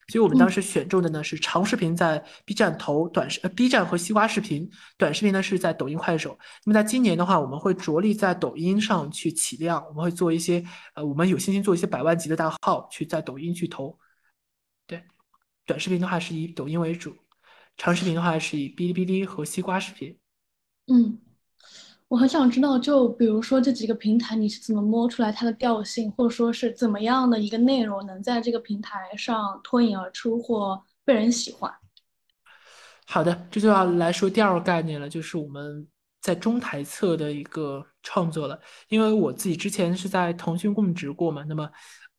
[0.08, 6.38] 所以我们当时选中的呢是长视频在 B 站投，短视呃 B 站和西瓜视频，短视频呢是在抖音、快手。
[6.64, 10.64] 那么在今年的话，我们会着力在抖音上去起量，我们会做一些
[10.96, 13.98] 呃，我们有信心做一些百万级的大号去在抖音去投。
[14.86, 15.04] 对，
[15.66, 17.14] 短视频的话是以抖音为主，
[17.76, 20.18] 长视频的话是以哔哩哔哩和西瓜视频。
[20.88, 21.20] 嗯。
[22.10, 31.70] 我很想知道，就比如说这几个平台，你是怎么摸出来它的调性，或者说是怎么样的一个内容能在这个平台上脱颖而出或被人喜欢？
[33.06, 35.86] 好的，这就要来说第二个概念了，就是我们
[36.22, 38.58] 在中台侧的一个创作了。
[38.88, 41.70] 因为我自己之前是在腾讯供职过嘛，那么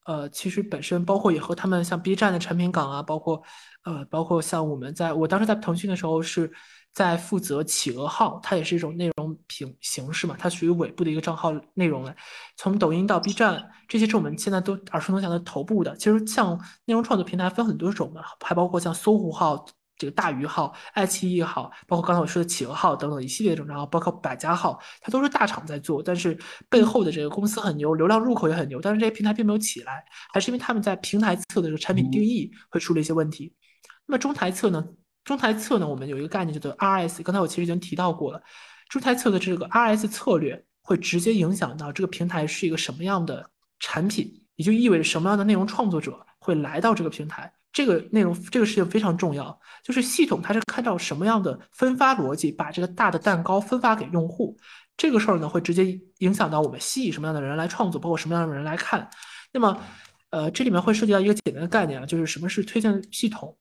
[0.05, 3.43] 呃，其实本身包括也和他们像 B 站的产品岗啊，包括
[3.85, 6.51] 呃，包括像我们在我当时在腾讯的时候是
[6.99, 12.13] 在负责企鹅号，它也是一种内容形形式嘛，它属于尾部的一个账号内容了。
[12.57, 15.97] 从抖音到 B 站，这些是我们现在都耳熟能详的头部的。
[15.97, 19.65] 其实像内容创作平台分很多种嘛，还包括像搜狐号。
[20.01, 33.53] 这个大鱼号、爱奇艺号，包括刚才我说的企鹅号等等一系列这种账号，包括百家号，它都是大厂在做，但是背后的这个公司很牛，流量入口也很牛，但是这些平台并没有起来，还是因为他们在平台侧的这个产品定义会出了一些问题。
[34.07, 34.85] 那么中台侧呢？
[35.29, 35.87] 中台侧呢？
[35.87, 38.43] 我们有一个概念叫做 RS，刚才我其实已经提到过了，
[38.89, 47.53] 中台侧的这个 RS 策略会直接影响到这个平台是一个什么样的产品，也就意味着什么样的内容创作者会来到这个平台。
[47.75, 54.57] 这个内容这个事情非常重要，就是系统它是看到什么样的分发逻辑，把这个大的蛋糕分发给用户，
[54.97, 59.07] 这个事儿呢会直接影响到我们吸引什么样的人来创作，包括什么样的人来看。
[59.53, 59.79] 那么，
[60.31, 63.55] 呃，这里面会涉及到一个简单的概念啊，就是什么是推荐系统？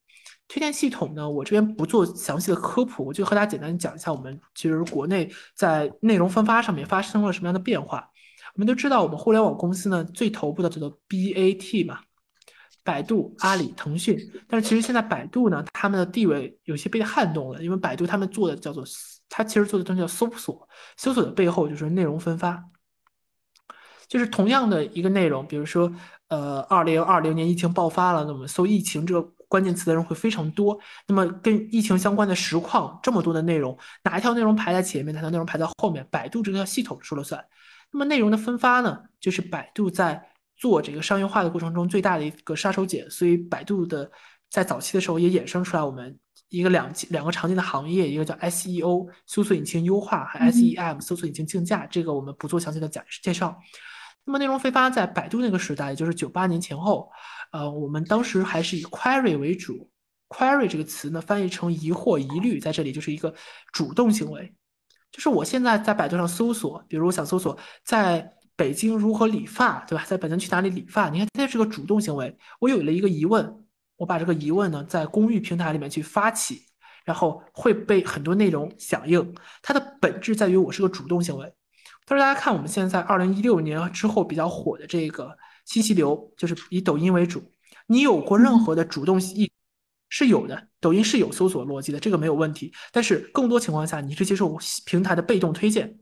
[0.48, 8.10] 推荐系统呢，我这边不做详细的科普，我就和大家简单讲一下，我们其实国内在内容分发上面发生了什么样的变化。
[8.56, 12.00] 我们都知道，我们互联网公司呢最头部的叫做 BAT 嘛。
[12.84, 18.82] 百度、阿里、腾讯，但是其实现在百度呢，他们的地位有些被撼动了，因为百度他们做的叫做，
[19.28, 22.64] 它其实做的东西叫搜索，搜索的背后就是内容分发，
[24.08, 25.92] 就是同样的一个内容，比如说，
[26.30, 37.44] 呃，二零二零年疫情爆发了，那我们搜疫情这个关键词的人会非常多，那么跟疫情相关的实况这么多的内容，哪一条内容排在前面，哪条内容排在后面，百度这个系统说了算。
[37.92, 40.30] 那么内容的分发呢，就是百度在。
[40.60, 44.10] 做这个商业化的过程中最大的一个杀手锏，所以百度的
[44.50, 46.18] 在早期的时候也衍生出来我们
[46.50, 53.56] 一个两两个常见的行业，一个叫 SEO 搜索引擎优化，和 SEM 搜索引擎竞价，这个我们不做详细的讲介绍。
[54.26, 57.08] 那么内容分发在百度那个时代，也就是九八年前后，
[57.52, 59.90] 呃，我们当时还是以 query 为主
[60.30, 63.34] ，query 这个词呢翻译成疑惑、疑虑，在这里就是一个
[63.72, 64.54] 主动行为，
[65.12, 68.34] 就是我现在在百度上搜索，比如我想搜索在。
[68.58, 70.04] 北京如何理发，对吧？
[70.04, 71.10] 在北京去哪里理发？
[71.10, 72.36] 你看，这是个主动行为。
[72.60, 73.64] 我有了一个疑问，
[73.98, 76.64] 我把这个疑问呢，在公域平台里面去发起，
[77.06, 79.36] 然后会被很多内容响应。
[79.62, 81.54] 它的本质在于我是个主动行为。
[82.08, 87.44] 但是大家看，我们现在在二零一六年之后比较火的这个信息流，就是以抖音为主。
[87.86, 89.52] 你有过任何的主动意？
[90.10, 92.74] 是有的，抖音是有搜索逻辑的，这个没有问题。
[92.94, 96.00] 但是更多情况下，你是接受平台的被动推荐。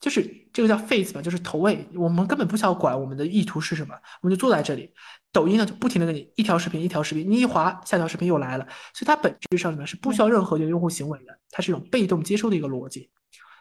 [0.00, 4.92] 就是这个叫 face 吧，就是投喂，我们根本不需要管我们的意图是什么，我们就坐在这里。
[5.32, 13.10] 抖音呢就不停的给你一条视频一条视频，你一滑下条视频又来了，所以它本质上面是不需要任何的用户行为的，它是一种被动接收的一个逻辑。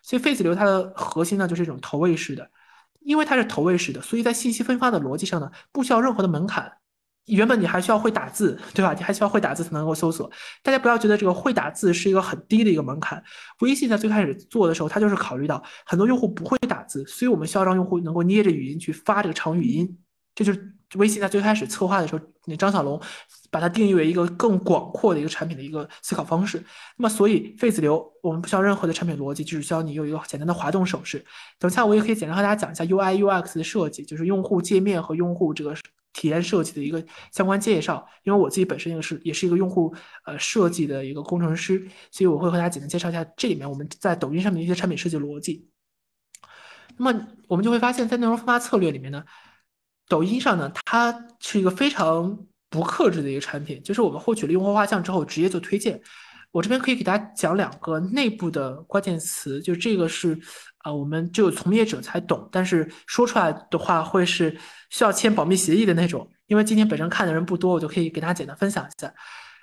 [0.03, 2.49] 所以 face 流它的核心呢就是一种投喂式的，
[3.07, 6.69] 因为它是投喂式的，所以在信息分发的逻辑上呢不需要任何的门槛。
[7.27, 8.93] 原本你还需要会打字，对吧？
[8.93, 10.29] 你还需要会打字才能够搜索。
[10.61, 13.21] 大家不要觉得这个会打字是一个很低的一个门槛。
[13.59, 19.97] 微信在最开始做的时候，它就是考虑到很多用户不会打字，所以我们需要让用户能够捏着语音去发这个长语音。
[20.35, 22.99] 这就是微信在最开始策划的时候，那张小龙
[23.51, 26.63] 把它定义为一个更广阔的一个产品的一个思考方式。
[26.97, 31.23] 那么，所以 Face 流我们不需要任何的产品逻辑，就是需要你有一个简单的滑动手势。
[31.59, 35.75] 等下我也可以简单和大家讲一下 UI UX 的设计，就是用户界面和用户这个。
[36.13, 39.93] 体验设计的一个相关介绍，因为我自己本身也是也是一个用户
[40.25, 45.69] 呃设计的一个工程师，所以我会和大家简单介绍一下这里面我们在抖音上面的一些产品设计逻辑。
[46.97, 49.23] 那么我们就会发现，在内容分发策略里面呢，
[50.07, 52.37] 抖音上呢，它是一个非常
[52.69, 56.01] 不克制的一个产品，就是我们获取了用户画像之后，直接做推荐。
[56.51, 60.39] 我这边可以给大家讲两个内部的关键词，就这个是。
[60.79, 64.57] 啊，我们只有从业者才懂，但是说出来的话会是
[64.89, 66.25] 需要签保密协议的那种。
[66.45, 69.13] 因为今天本身看的人不多，我就可以给大家简单分享一下。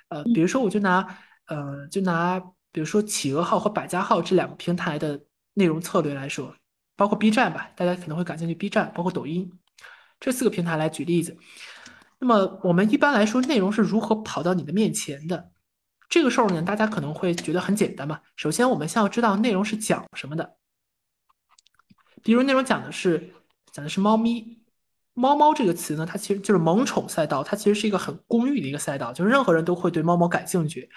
[0.09, 2.39] 呃，比如说我就拿呃就拿
[2.71, 5.19] 比如说企鹅号和百家号这两个平台的
[5.55, 6.53] 内容策略来说，
[6.95, 9.51] 包括 B 站吧，大家可能会感兴趣 B 站，包括抖音
[10.19, 11.37] 这四个平台来举例子。
[12.19, 15.51] 那么我们一般来说，内容是如何跑到你的面前的？
[16.07, 18.21] 这个时候呢，大家可能会觉得很简单嘛。
[18.35, 20.55] 首先，我们先要知道内容是讲什么的。
[22.23, 23.33] 比如内容讲的是
[23.71, 24.63] 讲的是猫咪，
[25.13, 30.89] 猫猫这个词呢，它其实就是萌宠赛道，它其实是一个很公域的一个赛道，就是任何人都会对猫猫感兴趣。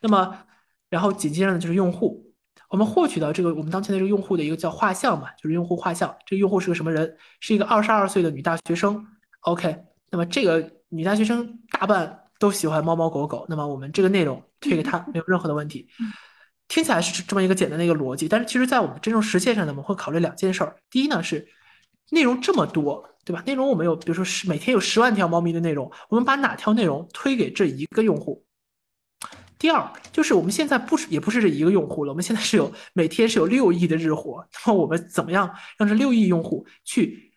[0.00, 0.46] 那么，
[0.88, 2.33] 然后紧接着呢就是用户，
[2.74, 7.16] 我们获取到这个我们当前的这个用户的一个叫画像嘛，就是用户画像，这个用户是个什么人？
[7.38, 9.06] 是一个二十二岁的女大学生。
[9.42, 9.76] OK，
[10.10, 15.86] 那么这个女大学生大半都喜欢猫猫狗狗，那么我们这个内容推给她没有任何的问题。
[16.66, 20.74] 听起来是这么一个简单的一个逻辑，但是其实，在我们真正实现上呢，我们会考虑两件事儿。
[20.90, 21.46] 第一呢是，
[22.10, 23.40] 内容这么多，对吧？
[23.46, 28.43] 内容我们有，比如说十每天有十万条猫咪的内容，我们把哪条内容推给这一个用户？
[29.64, 37.32] 第二，就是我们现在不是也不是这一个用户了，我们现在是有每天是有六亿的日活， 那么我们怎么样让这六亿用户去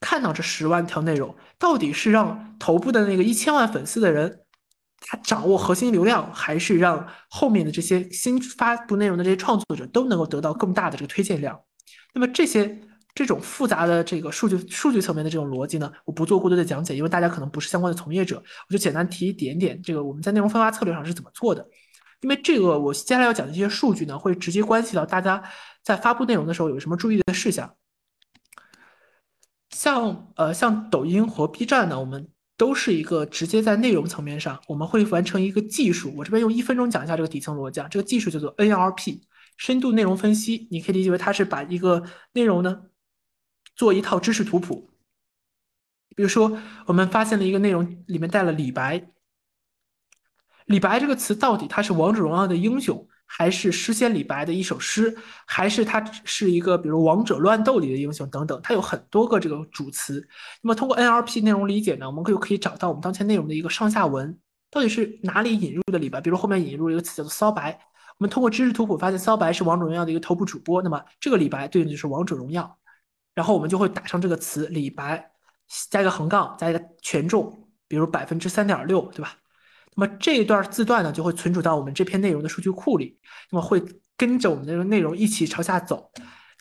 [0.00, 1.32] 看到这十万条内容？
[1.60, 4.40] 到底是让头部的那个一千万粉丝的人
[4.98, 11.60] 他掌握核心流量，还是让后面的这些新发布内容的这些创作者都能够得到更大的这个推荐量？
[12.12, 12.76] 那么这些。
[13.14, 21.66] 这种复杂的这个数据数据层面的这种逻辑呢，我不做过多的讲解，因为大家可能不是相关的从业者，我就简单提一点点这个我们在内容分发策略上是怎么做的。
[22.22, 25.42] 因为这个我接下来要讲的这些数据呢，会直接关系到大家
[25.82, 27.74] 在发布内容的时候有什么注意的事项。
[29.70, 36.14] 像呃像抖音和 B 站呢，我们都是一个直接在内容层面上，我们会完成一个技术。
[36.16, 39.20] 我这边用一分钟讲一下这个底层逻辑，啊，这个技术叫做 NLP，
[39.56, 40.68] 深度内容分析。
[40.70, 42.82] 你可以理解为它是把一个内容呢。
[43.74, 44.90] 做一套知识图谱，
[46.14, 49.08] 比如说，我们发现了一个内容里面带了李白。
[50.66, 55.14] 李白这个词到底他是王者荣耀的英雄，还是诗仙李白的一首诗，
[55.46, 58.60] 还是他是一个比如王者乱斗里的英雄等等？
[58.62, 60.26] 它有很多个这个主词。
[60.62, 64.38] 那么通过 NLP 内容理解呢，我们就可以找到我们当前内容的一个上下文，
[64.70, 66.20] 到底是哪里引入的李白？
[66.20, 67.78] 比如后面引入了一个词叫做骚白，
[68.18, 72.78] 我们通过知识图谱发现骚白是王者荣耀的一个头部主播，那么这个李白对应的就是王者荣耀。
[73.34, 75.32] 然后我们就会打上这个词“李白”，
[75.90, 79.36] 加一个横杠，加一个权重，比如百分之三点六，对吧？
[79.96, 83.18] 那么这一段字段呢，就会存储到我们这篇内容的数据库里，
[83.50, 83.82] 那么会
[84.16, 86.10] 跟着我们的内容一起朝下走。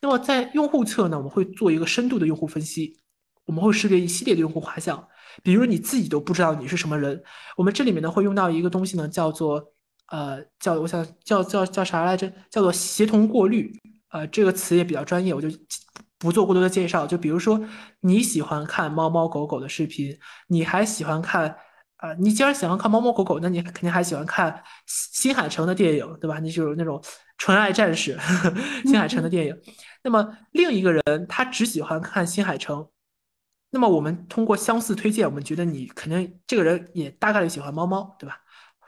[0.01, 2.97] 那么在用户侧呢，我们会做一个深度的用户分析，
[3.45, 5.07] 我们会识别一系列的用户画像，
[5.43, 7.21] 比如你自己都不知道你是什么人。
[7.57, 9.73] 我们这里面呢会用到一个东西呢，叫做
[10.07, 12.31] 呃叫我想叫叫叫啥来着？
[12.49, 13.71] 叫做协同过滤。
[14.09, 15.49] 呃，这个词也比较专业，我就。
[16.21, 17.59] 不做过多的介绍，就比如说
[18.01, 20.15] 你喜欢看猫猫狗狗的视频，
[20.49, 21.55] 你还喜欢看
[21.97, 22.13] 啊？
[22.19, 26.37] 你既然喜欢看猫猫狗狗，那你肯定还喜欢看新海诚的电影，对吧？
[26.39, 27.03] 你就是那种
[27.39, 28.15] 纯爱战士，
[28.85, 29.59] 新海诚的电影。
[30.03, 32.87] 那么另一个人他只喜欢看新海诚，
[33.71, 38.37] 那么我们通过相似推荐，我们觉得你肯定这个人也大概率喜欢猫猫，对吧？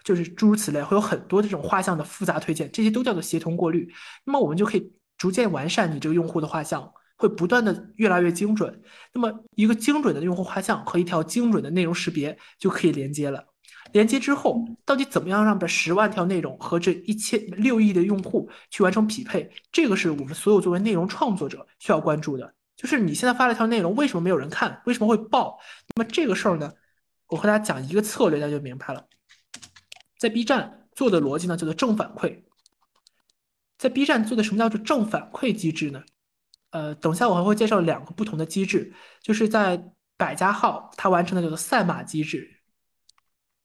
[0.04, 3.92] 就是诸如此类，会有很多这种画像的复杂推荐，这些都叫做协同过滤。
[4.26, 6.94] 那么我们就可以逐渐完善你这个用户的画像。
[7.24, 8.82] 会不断的越来越精准，
[9.14, 13.46] 那么一个精准的用户画像和一条精准的内容识别就可以连接了。
[13.94, 19.50] 连接之后，到底怎么样让这十万条内容和这一千六亿的用户去完成匹配？
[19.72, 22.54] 这个是我们所有作为内容创作者需要关注的。
[22.76, 24.82] 就是你现在发了一条内容，为什么没有人看？
[24.86, 25.58] 为什么会爆？
[25.96, 26.74] 那么这个事儿呢，
[27.28, 29.06] 我和大家讲一个策略，大家就明白了。
[30.18, 32.42] 在 B 站做的逻辑呢，叫做正反馈。
[33.78, 36.04] 在 B 站做的什么叫做正反馈机制呢？
[36.74, 42.64] 呃，等下我还会介绍两个不同的机制，就是在百家号它完成的叫做赛马机制，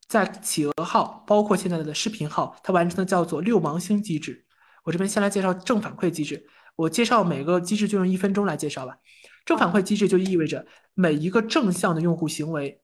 [0.06, 4.44] 在企鹅号包括现在的视频号，它完成的叫做六芒星机制。
[4.84, 8.98] 我这边先来介绍正反馈机制，我介绍每个机制就用一分钟来介绍吧。
[9.46, 12.82] 正反馈机制就意味着每一个正向的用户行为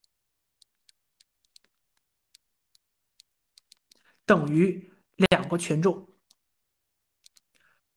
[4.24, 6.08] 等于两个权重，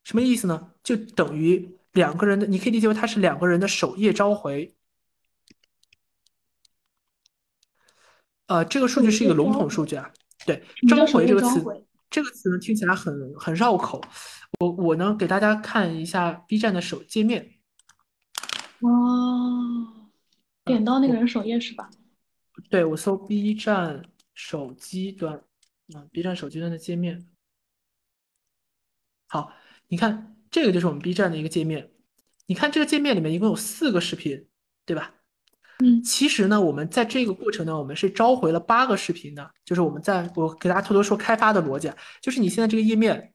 [0.03, 0.73] 什么意思呢？
[0.83, 1.77] 就等于。
[1.97, 4.75] 两个人的，你可以理解为它是两个人的首页召回。
[8.45, 10.13] 呃，这个数据是一个笼统数据啊。
[10.45, 11.61] 对，召回这个词，
[12.09, 13.99] 这个词呢听起来很很绕口。
[14.59, 17.55] 我我呢给大家看一下 B 站的首界面。
[18.79, 20.07] 哦，
[20.63, 21.89] 点到那个人首页是吧？
[22.69, 24.05] 对，我搜 B 站
[24.35, 25.43] 手机端，
[25.95, 27.27] 嗯，B 站手机端的界面。
[29.25, 29.51] 好，
[29.87, 30.36] 你看。
[30.49, 31.89] 这个就是我们 B 站的一个界面，
[32.45, 34.47] 你看这个界面里面一共有四个视频，
[34.85, 35.13] 对吧？
[35.79, 43.33] 嗯，其实呢，我们在这个过程呢，我们是召回了八个视频的，就是我们在我给大家偷偷说开发的逻辑，就是你现在这个页面，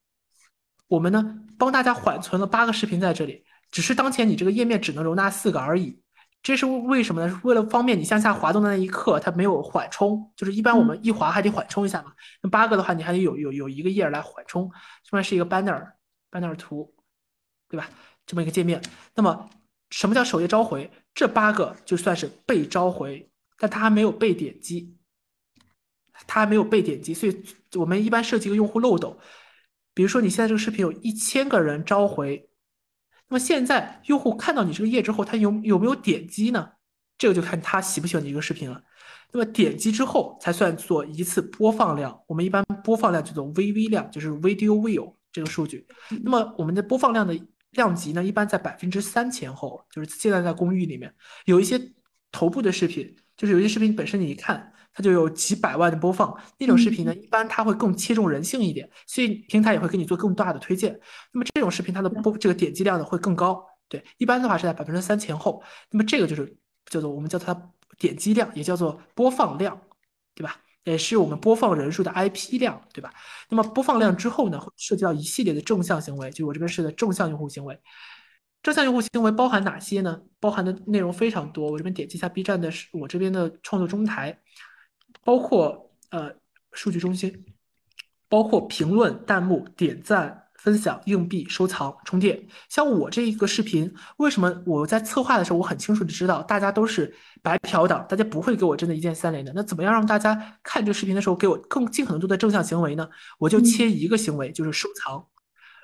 [0.88, 6.00] 我们呢帮大家缓存了八个视频在这里，只是当前你这个页面只能容纳四个而已，
[6.42, 7.40] 这是为什么呢？
[7.44, 14.68] 为了方便你向下滑动的那一刻，它没有缓冲，就是一般我们一滑还得缓冲一下嘛，那八个的话，你还得有有有一个页来缓冲，
[15.04, 15.92] 这边是一个 banner
[16.30, 16.92] banner 图。
[17.72, 17.88] 对吧？
[18.26, 18.78] 这么一个界面，
[19.14, 19.48] 那么
[19.88, 20.90] 什么叫首页召回？
[21.14, 24.94] 这八个就算是被召回，但它还没有被点击，
[26.26, 27.42] 它还没有被点击，所以
[27.76, 29.18] 我们一般设计一个用户漏斗。
[29.94, 32.50] 比如说你现在这个视频有一千个人召回，
[33.28, 36.72] 那么现在用户看到你这个页之后，他有有没有点击呢？
[37.16, 38.82] 这个就看他喜不喜欢你这个视频了。
[39.32, 45.86] 那么点击之后才算做一次播放量，我们一般播放量叫做 VV 量，就是 Video View 这个数据。
[46.22, 47.34] 那么我们的播放量的。
[47.72, 51.14] 量级呢，一般在百分之三前后，就是现在在公寓里面
[51.44, 51.78] 有一些
[52.30, 60.98] 头部的视频，就是有些视频本身你一看它就有几百万的播放，那种视频呢，一般它会更切中人性一点，所以平台也会给你做更大的推荐。
[61.32, 65.62] 那么这种视频它的播这个点击量呢会更高，对，一般的话是在百分之三前后。
[65.90, 66.56] 那么这个就是
[66.86, 69.80] 叫做我们叫它点击量，也叫做播放量，
[70.34, 70.60] 对吧？
[70.84, 73.12] 也是我们播放人数的 IP 量，对吧？
[73.48, 77.78] 那么播放量之后呢，会涉及到一系列的正向行为，就我这边是的正向用户行为。
[78.62, 80.22] 正向用户行为包含哪些呢？
[80.38, 81.70] 包含的内容非常多。
[81.70, 84.38] 我这边点击一下 B 站的，我这边的创作中台，
[85.24, 86.32] 包括呃
[86.72, 87.44] 数据中心，
[88.28, 90.46] 包括评论、弹幕、点赞。
[90.62, 99.52] 分享、硬币、收藏、充电，像我这一个视频，为什么我在策划的时候，我很清楚的知道大家都是白嫖党，大家不会给我真的一键三连的。
[99.56, 103.08] 那怎么样让大家看这个视频的时候给我更尽可能多的正向行为呢？
[103.40, 105.26] 我就切一个行为，就是收藏。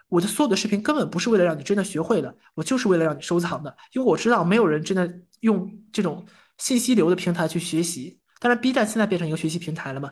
[0.08, 6.24] 我的所有的视频根本不是为了让你真的学会的，我就是为了让你收藏的，因为我知道没有人真的用这种
[6.56, 8.20] 信息流的平台去学习。
[8.38, 10.08] 当然，B 站现在变成一个学习平台了嘛。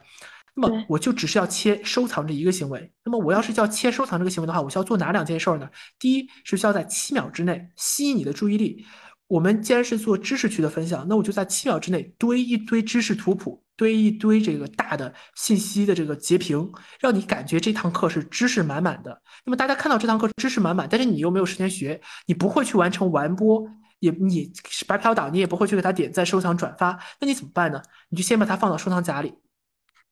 [0.59, 2.91] 那么我就只是要切收藏这一个行为。
[3.05, 5.69] 那么我要是叫切收藏这个行为的话，我需要做哪两件事儿呢？
[5.99, 8.85] 第一是需要在七秒之内吸引你的注意力。
[9.29, 19.21] 我们既然是做知识区的分享，那我就在七秒之内堆一堆知识图谱，堆一堆这个大的信息的这个截屏，让你感觉这堂课是知识满满的。
[19.45, 27.83] 那么大家看到这堂课知识满满，但是你又没有时间学，你不会去完成完播，也你是白嫖党，你也不会去给他点赞、收藏、转发，那你怎么办呢？
[28.11, 29.35] 你就先把它放到收藏夹里。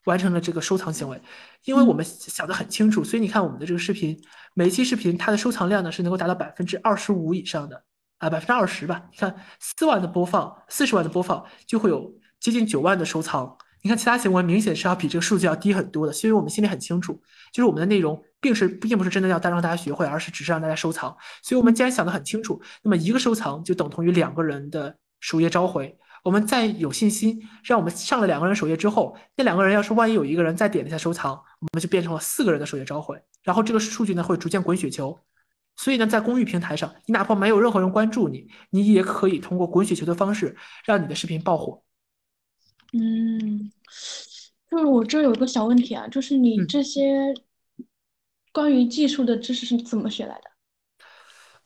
[0.05, 1.21] 完成了这个收藏行为，
[1.65, 4.19] 因为我们想得很清楚，所以你看我们的这个视频，
[4.55, 7.83] 每一期视频它的收藏量呢是能够达到百分之二十五以上的
[8.19, 9.03] 啊，百分之二十吧。
[9.11, 13.57] 你看四万的播放，四十万的播放就会有接近九万的收藏。
[13.83, 17.21] 你看其他行为明显是要比这个数据要低很多的，所以我们心里很清楚，
[17.53, 21.15] 就是我们的内容并是并不是真的要让大家学会，而是只是让大家收藏。
[21.43, 25.97] 所以我们既然想得很清楚，那么一个收藏就等同于两个人的首页召回。
[26.25, 35.17] 我们再有信心，让我们上了两个人首页之后，那两个人要是万一有一个人再点了一下收藏，我们就变成了四个人的首页召回，然后这个数据呢会逐渐滚雪球。
[35.77, 41.83] 所以呢，在公寓平台上，你哪怕没有任何人关注你，你也可以通过滚雪球的方式让你的视频爆火。
[42.93, 43.71] 嗯，
[44.71, 47.35] 就是我这有个小问题啊，就是你这些
[48.53, 50.54] 关于技术的知识是怎么学来的？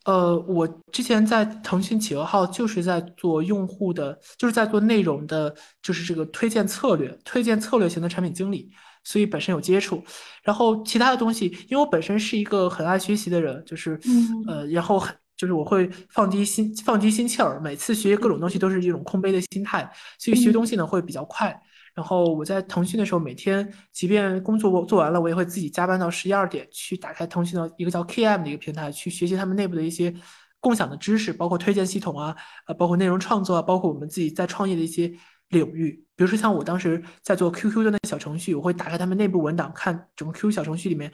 [0.09, 8.71] 呃，我之前在腾讯企鹅号就是在做用户的，就是在做内容的，就是这个推荐策略、推荐策略型的产品经理，
[9.05, 10.03] 所以本身有接触。
[10.43, 14.01] 然后其他的东西，因为我本身是一个很爱学习的人，就是
[14.47, 19.87] 呃，然后很就是我会放低心放低心气儿，每次学各种东西都是一种空杯的心态，
[20.19, 21.55] 所以学东西呢会比较快。
[21.99, 30.15] 然后我在腾讯的时候，每天即便工作做完了，我也会自己加班到十一二点去打开腾讯的一个叫 KM 的一个平台，去学习他们内部的一些
[30.61, 32.37] 共享的知识，包括推荐系统啊，
[32.69, 35.13] 呃，包括内容创作啊，包括我们自己在创业的一些
[35.49, 35.91] 领域。
[36.15, 41.11] 比如说像我当时在做 QQ 的那个小程序，我会打开他们内部文档，看整个 QQ 小程序里面，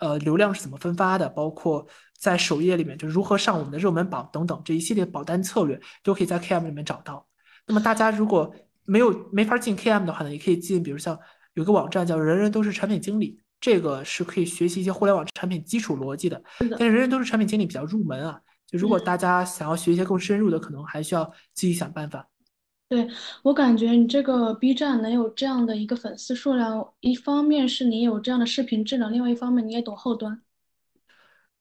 [0.00, 1.86] 呃，流量是怎么分发的，包括
[2.20, 7.26] 在首页里面就如何上我们的热门榜等等这一系列保单策略，都可以在 KM 里面找到。
[7.68, 8.54] 那么大家如果
[8.86, 11.18] 没有没法进 KM 的话呢，也可以进，比如像
[11.54, 16.42] 有个网站叫“人人都是产品经理”，这个是可以学习一些互联网产品基础逻辑的。
[16.58, 22.28] 但是“人人都是产品经理”比较入门啊，就如果大家想要学一些更深入的，可能还需要自己想办法。
[22.88, 23.08] 对
[23.42, 30.40] 我感觉你这个 B 站能有这样的一个粉丝数量，一方面是你有这样的视频质量，另外一方面你也懂后端。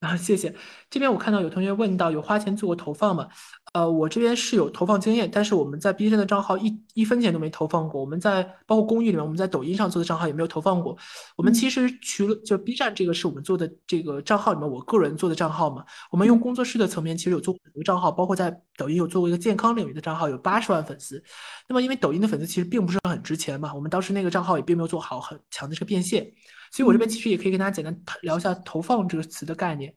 [0.01, 0.53] 啊，谢谢。
[0.87, 3.27] 这边我看到有同学问到，有花钱做过投放吗？
[3.75, 7.99] 呃，我这边是有投放经验，但是我们在 B 站的账号一一分钱都没投放过。
[7.99, 10.97] 我们在包括公寓里面，我们在抖音上做的账号也没有投放过。
[11.35, 15.83] 我们其实除了就 B 站这个是我们做的这个账号里面，我个人做的账号嘛。
[16.09, 21.21] 我们用工作室的层面，其实有做很多账号，包括在抖音有做过一个健康领域的账号，有八十万粉丝。
[21.67, 26.25] 那么因为抖音的粉丝其实并不是很值钱嘛，我们当时那个账号也并没有做好很强的这个变现。
[26.71, 29.93] 所以我这边其实也可以跟大家简单聊一下投放这个词的概念。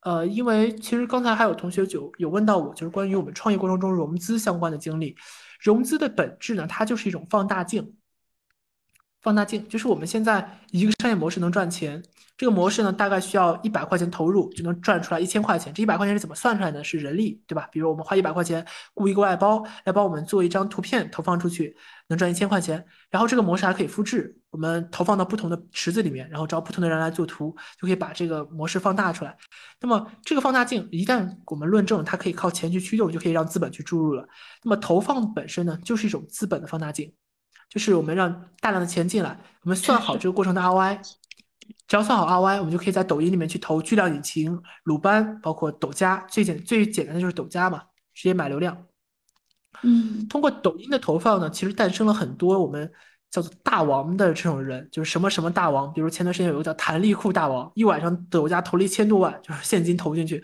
[0.00, 5.14] 呃，因为其实刚才还有同学就有问到我，就是关于我们创业过程中融资相关的经历。
[5.60, 7.94] 融资的本质呢，它就是一种放大镜。
[9.20, 12.02] 放大镜就是我们现在一个商业模式能赚钱，
[12.40, 15.74] 这个模式呢，大概需要一百块钱投入就能赚出来一千块钱。
[15.74, 16.82] 这一百块钱是怎么算出来的？
[16.82, 17.68] 是人力，对吧？
[17.70, 21.76] 比如我们花一百块钱雇一个外包来帮我们做一张图片投放出去，
[22.08, 22.82] 能赚一千块钱。
[23.10, 29.36] 然后这个模式还可以复制，我们投放到不同的池子里面，然后找不同的人来做图，就可以把这个模式放大出来。
[29.78, 34.26] 那么这个放大镜一旦我们论证它可以靠钱去驱动，就可以让资本去注入了。
[34.64, 37.12] 那么投放本身呢，就是一种资本的放大镜。
[37.68, 40.98] 就是我们让大量的钱进来，我们算好 这个过程的 ROI，
[41.88, 47.82] 只要算好 ROI，我们就可以在抖音里面去投巨量引擎、鲁班，包括抖加，最简最简单的就是抖加嘛，
[48.14, 48.76] 直接买流量。
[49.82, 52.90] 嗯，通过抖音的投放呢，其实诞生了很多我们
[53.30, 60.42] 叫做大王的这种人，就是什么什么大王，比如前段时间有个叫弹力裤大王，一晚上抖加投了一千多万，就是现金投进去，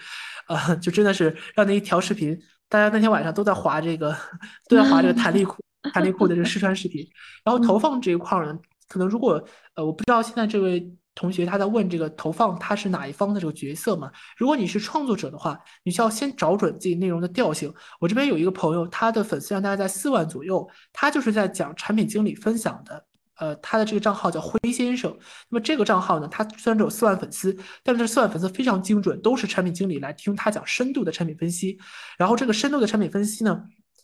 [0.49, 4.17] 呃，就真的是让那一条视频，大家那天晚上都在划这个，
[4.69, 5.63] 都在划这个弹力裤，
[5.93, 7.07] 弹力裤的这个试穿视频。
[7.45, 8.59] 然后投放这一块呢，
[8.89, 9.43] 可能如果
[9.75, 10.95] 呃，我不知道现在这位。
[11.17, 14.13] 同学他在问这个投放他是哪一方的这个角色嘛？
[14.37, 17.73] 如果你是创作者的话，你需要先找准自己内容的调性。
[17.99, 23.05] 我这边有一个朋友，他的粉丝量大概在四万左右，他就是在讲产品经理分享的。
[23.39, 25.15] 呃，他的这个账号叫灰先生。
[25.49, 31.79] 那么这个账号呢，他虽然只有四万粉丝，但是四万粉丝非常精准，都是产品经理来听他讲深度的产品分析。
[32.17, 33.63] 然后这个深度的产品分析呢，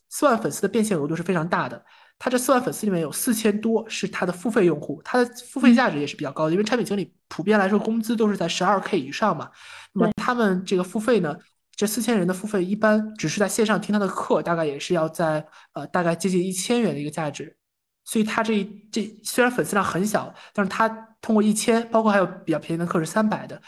[0.09, 1.83] 四万粉丝的变现额度是非常大的。
[2.25, 9.51] 他这四万粉丝里面有四千多是他的付费用户，他的付费价值也是比较高的，因为产品经理普遍来说工资都是在十二 K 以上嘛。
[9.93, 11.37] 那么他们这个付费呢，
[11.75, 17.57] 这四千人的付费一般只是在线上听他的课，大概也是要在呃大概接近一千元的一个价值。
[18.05, 18.63] 所以他这
[18.93, 20.89] 这虽然粉丝量很小，但是他
[21.21, 23.61] 通过一千，包括还有比较便宜的课是三百的。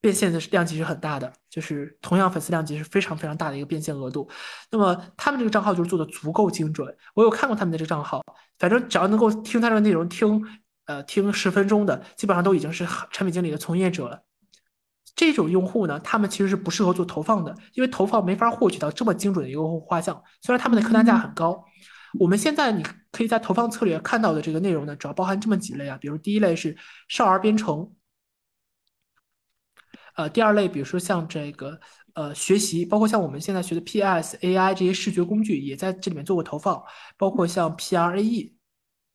[0.00, 4.28] 变现的是量级是很大的，就是同样粉丝量级是非常非常大的一个变现额度。
[4.70, 8.22] 那么他们这个账号就是做的足够精准，我有看过他们的这个账号，
[8.58, 10.40] 反正只要能够听他的内容听，
[10.86, 14.22] 呃，听十分钟的，基本上都已经是产品经理的从业者了。
[15.16, 20.22] 这种用户呢，他们其实是不适合做投放的，因为投放没法获取到这么精准的一个画像。
[20.42, 21.64] 虽然他们的客单价很高，
[22.20, 26.76] 我们现在你可以在投放策略看到的这个内容呢，主要包含这么几类啊，比如第一类是
[27.08, 27.90] 少儿编程。
[30.18, 31.78] 呃，第二类，比如说像这个
[32.14, 36.82] 呃学习，包括像我们现在学的 PS、AI 这些视觉工具，也在这里面做过投放，
[37.16, 38.52] 包括像 PRAE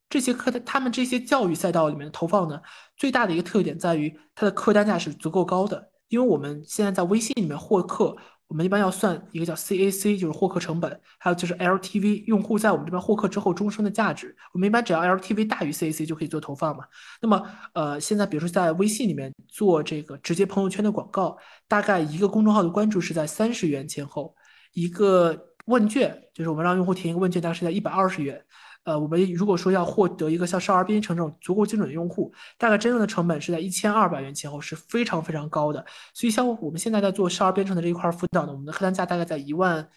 [0.10, 2.62] 这些课的，他们这些教育赛道里面的投放呢，
[2.96, 8.16] 最大的一个特点在于它的客单价是足够高的，因为我们现在在微信里面获客。
[8.54, 14.36] 我们一般要算一个叫 CAC，就是获客成本，还有就是 LTV，用户在我们这边获客之后终生的价值。
[14.54, 16.84] 我们一般只要 LTV 大于 CAC 就可以做投放嘛。
[17.20, 17.42] 那么，
[17.74, 21.36] 呃，现在比如说在微信里面做这个直接朋友圈的广告，
[21.68, 24.36] 大概一个公众号的关注是在三十元前后，
[24.74, 25.36] 一个
[25.66, 28.40] 问卷就是我们让用户填一个问卷，大概是在一百二十元。
[28.84, 35.86] 呃，我们如果说要获得一个像少儿编程这种足够精准的用户，大概真正的成本是在一千二百元前后，是非常非常高的。
[36.14, 39.88] 所以像我们现在在做少儿编程的这一块辅导呢，我们的客单价大概在一万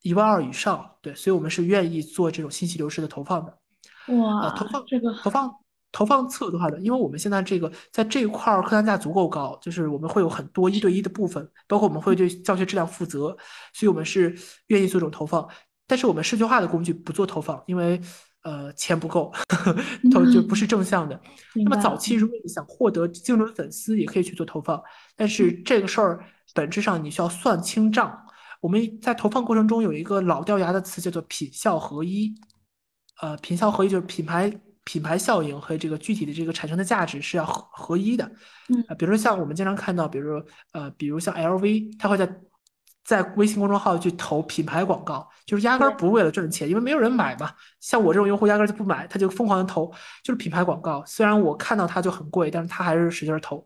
[0.00, 0.90] 一万二以上。
[1.02, 3.58] 对，所以我们是愿意做这种信息流式的投放的。
[4.16, 5.54] 哇，投放这个投放
[5.92, 13.36] 投放策的话呢，因为我们现在这个在这一块客单价足够高，就是我们会有很多一对一的部分，包括我们会对教学质量负责，
[13.74, 14.34] 所以我们是
[14.68, 15.46] 愿意做这种投放。
[15.92, 18.00] 但是我们视觉化的工具不做投放，因为
[18.44, 19.30] 呃钱不够，
[20.10, 21.20] 投就不是正向的。
[21.54, 24.82] 那么早期如果你想获得精准粉丝，也可以去做投放，
[25.14, 26.24] 但是这个事儿
[26.54, 28.18] 本质上你需要算清账。
[28.62, 32.34] 我们在投放过程中有一个老掉牙的词叫做品效合一，
[33.20, 34.50] 呃，品效合一就是品牌
[34.84, 38.24] 品牌效应和这个具体的这个产生的价值是要合合一的。
[38.70, 42.26] 嗯，比如说像我们经常看到，比如说呃，比如像 LV，它会在。
[43.04, 47.50] 在微信公众号去投品牌广告，就是压根儿不为了赚钱，因为没有人买嘛。
[47.80, 49.90] 像我这种用户压根儿就不买，他就疯狂的投，
[50.22, 51.02] 就是品牌广告。
[51.06, 53.64] 虽然我看到它就很贵，但是他还是使劲投。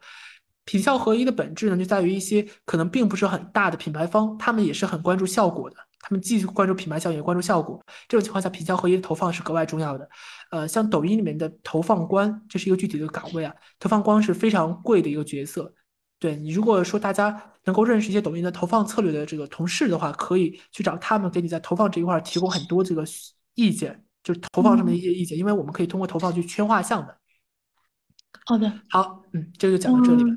[0.64, 5.76] 品效合一的本质呢，就在于一些可能并不是很大的品牌方，他们也是很关注效果的。
[6.00, 7.80] 他们既关注品牌效应，也关注效果。
[8.08, 10.08] 这种情况下，品效合一的投放是格外重要的。
[10.50, 13.52] 呃，像抖音里面的投放官，这是一个具体的岗位啊。
[13.78, 15.72] 投放官是非常贵的一个角色。
[16.18, 23.04] 对你，如果说大家能够认识一些抖音的投放策略的这个同事的话，可以去找他们，给你在投放这一块提供很多这个
[23.54, 27.14] 意见，就是投放上面的一些意见，因为我们可以通过投放去圈画像的。
[28.46, 30.36] 好的，好，嗯，这个就讲到这里了。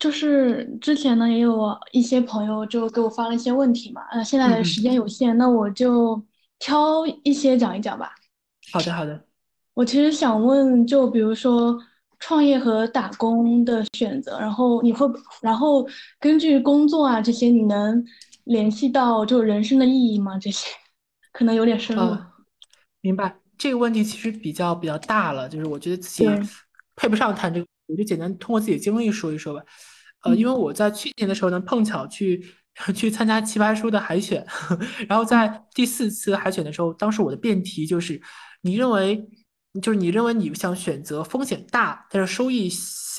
[0.00, 6.20] 就是之前呢，也有一些朋友就给我发了一些问题嘛，呃，现在的时间有限，那我就
[6.58, 8.12] 挑一些讲一讲吧。
[8.72, 9.24] 好的，好的。
[9.74, 11.78] 我其实想问，就比如说。
[12.20, 15.06] 创业和打工的选择，然后你会，
[15.40, 15.86] 然后
[16.18, 18.04] 根据工作啊这些，你能
[18.44, 20.38] 联系到就人生的意义吗？
[20.38, 20.68] 这些
[21.32, 22.16] 可能有点深入。
[23.00, 26.28] 明白这个问题其实比较比较大了，就是我觉得自己
[26.96, 29.62] 配不上谈这个，我就简单通过自己的经历说一说吧。
[30.24, 32.44] 呃，因为我在去年的时候呢，碰巧去
[32.94, 34.44] 去参加奇葩说的海选，
[35.08, 38.20] 然后在第四次海选的时候，当时我的辩题就是，
[38.62, 39.24] 你认为
[39.82, 42.70] 就是你认为你想选择风险大但是收益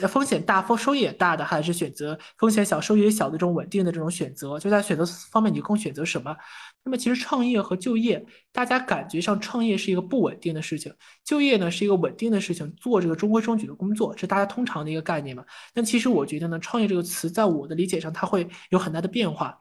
[0.09, 4.57] 风险大风收益也大的，还是选择风险小收益也小的这种稳定的这种选择？
[4.57, 6.35] 就在选择方面，你更选择什么？
[6.83, 10.93] 那么其实创业和就业，大家感觉上创业是一个不稳定的事情，
[11.23, 15.43] 就业呢是一个稳定的事情，做这个中规中矩的工作，是大家通常的一个概念嘛？
[15.73, 19.57] 但其实我觉得呢，创业这个词在我的理解上，它会有很大的变化。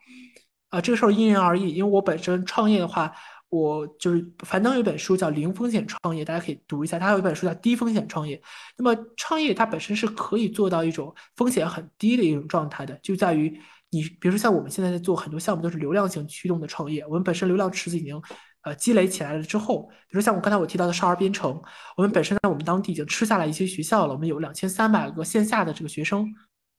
[0.70, 3.12] 啊，这个事儿因人而异，因为我本身创业的话。
[3.50, 6.98] 我就是樊登有一本书叫《零风险创业》，大家可以读一下。
[6.98, 8.36] 他有一本书叫《低风险创业》。
[8.76, 13.58] 那么创业它本身是可以做到一种风险很低的一种状态的，就在于
[13.90, 17.02] 你，比如说像我们现在在做很多项目都是流量型驱动的创业。
[17.06, 18.20] 我们本身流量池子已经
[18.64, 21.58] 呃积累起来了之后，比如像我刚才我提到的少儿编程，
[21.96, 24.12] 我们本身在我们当地已经吃下来一些学校了。
[24.12, 26.26] 我们有两千三百个线下的这个学生，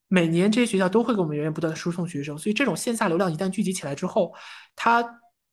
[0.08, 2.38] 每年这些学校都会给我们源源不断的输送学生。
[2.38, 4.32] 所以这种线下流量一旦聚集起来之后，
[4.76, 5.04] 它。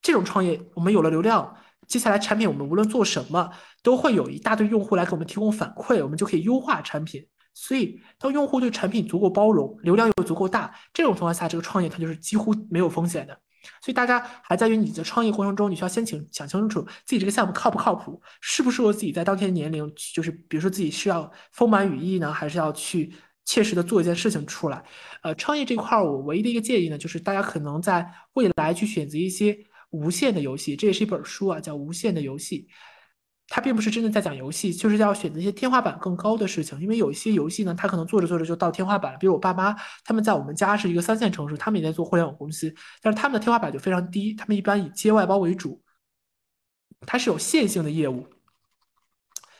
[0.06, 1.56] 这种创业，我们有了流量，
[1.88, 3.50] 接下来产品我们无论做什么，
[3.82, 7.26] 都会有一大堆用户来给我们提供反馈，我们就可以优化产品。
[7.52, 13.36] 所以，当用户对产品足够包容，流量又足够大，这种情况下，这个创业它就是几乎没有风险的。
[13.82, 23.12] 所以，大家还在于你的创业过程中，你需要先请想清楚自己这个项目靠不靠谱，适不适合自己在当天年龄，就是比如说自己是要丰满羽翼呢，还是要去
[23.44, 24.84] 切实的做一件事情出来。
[25.22, 29.58] 呃，创业这块儿，我唯一的一个建议呢，就是大家可能在未来去选择一些。
[29.90, 32.66] 无限的游戏，这也是一本书啊，叫《无限的游戏》。
[33.48, 36.80] 它并不是真的在讲游戏，就是要选择一些天花板更高的事情。
[36.80, 39.18] 因为有一些游戏呢，它可能做着做着就到天花板了。
[39.20, 39.72] 比如我爸妈，
[40.04, 44.34] 他们在我们家是一个三线城市，他们也在做互联网公司，但是他们的天花板就非常低。
[44.34, 45.80] 他们一般以接外包为主，
[47.06, 48.26] 它是有线性的业务，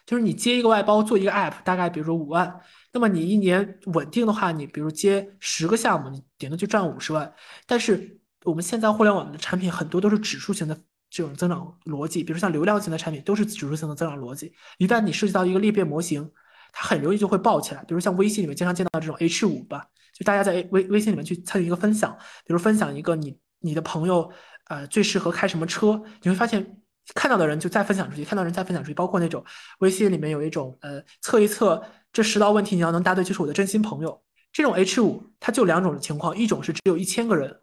[0.05, 2.61] 就是你接一个外包做一个 app，大概比如说五万，
[2.93, 7.33] 那么你一年稳定的话，你比如接十个项目，你顶多就赚五十万，
[7.69, 8.16] 但是。
[8.47, 10.79] 我们现在互联网的产品很多都是指数型的
[11.11, 14.53] 这种增长逻辑，比如像流量型的产品都是指数型的增长逻辑。
[14.79, 16.31] 一旦你涉及到一个裂变模型，
[16.73, 17.83] 它很容易就会爆起来。
[17.85, 19.85] 比如像微信里面经常见到这种 H 五吧，
[20.15, 24.31] 就大家在微微信里面去参与一个分享，比如分享一个你你的朋友
[24.69, 26.81] 呃最适合开什么车，你会发现
[27.17, 28.95] 看到的人就再分享出去，看到人再分享出去。
[28.95, 29.45] 包括那种
[29.79, 31.83] 微信里面有一种呃测一测
[32.13, 34.23] 这十道问题你要能答对就是我的真心朋友。
[34.53, 37.61] 这种 H 五它就两种情况，一种是只有一千个人。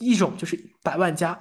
[0.00, 1.38] 一种就是百万加，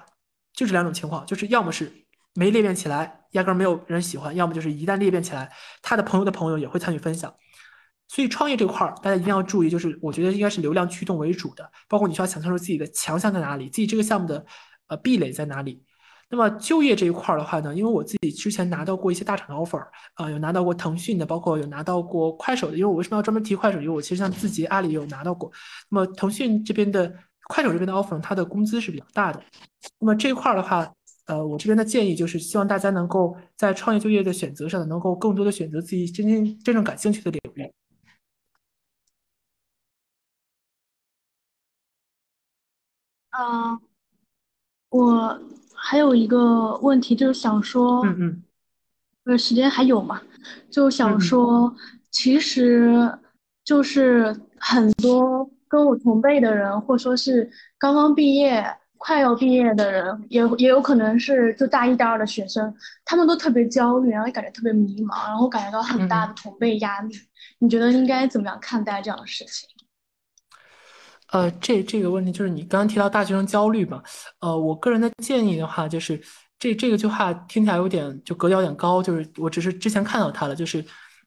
[0.54, 1.92] 就这两种情况，就是要么是
[2.36, 5.52] 没裂变起来，压根儿没有人喜欢；要么就是一旦裂变起来，
[5.82, 7.34] 他的朋友的朋友也会参与分享。
[8.08, 14.46] 所以创业这块儿，大家一定要注意，就是我觉得应该是流量驱动为主的，包括你需要想清楚自己的强项在哪里，自己这个项目的
[14.88, 15.84] 呃壁垒在哪里。
[16.30, 19.84] 那么就业这一块儿的话呢，因为我自己之前拿到过一些大厂的 offer，
[20.16, 22.78] 啊，有拿到过腾讯的，包括有拿到过快手的。
[22.78, 23.80] 因为我为什么要专门提快手？
[23.80, 25.52] 因为我其实像字节、阿里有拿到过。
[25.90, 27.14] 那么腾讯这边的。
[27.50, 29.42] 快手这边的 offer，它的工资是比较大的。
[29.98, 30.88] 那么这一块的话，
[31.26, 37.74] 呃，我这边的建议就是希望大家能够在创业就业的选择上，能够更多的选择自己真正真正感兴趣的领域。
[43.32, 43.80] 嗯，
[44.90, 45.42] 我
[45.74, 48.44] 还有一个问题，就是想说，嗯嗯，
[49.24, 50.22] 呃，时间还有吗？
[50.70, 51.76] 就想说，
[52.12, 53.18] 其实
[53.64, 55.50] 就是很多。
[55.70, 58.66] 跟我同辈的人，或说是刚刚毕业、
[58.98, 67.16] 快要毕业的人，也也有可能是就大一、大二的学生，他们都特别焦虑，然后也感觉特别迷茫，然后感觉到很大的同辈压力。
[67.60, 69.70] 你觉得应该怎么样看待这样的事情？
[71.32, 74.02] 呃，这这个问题就是你刚刚提到大学生焦虑嘛？
[74.40, 76.20] 呃，我个人的建议的话，就是
[76.58, 80.84] 这这个句话听起来有点就格调有点高，就是我只是之前看到他了，就是。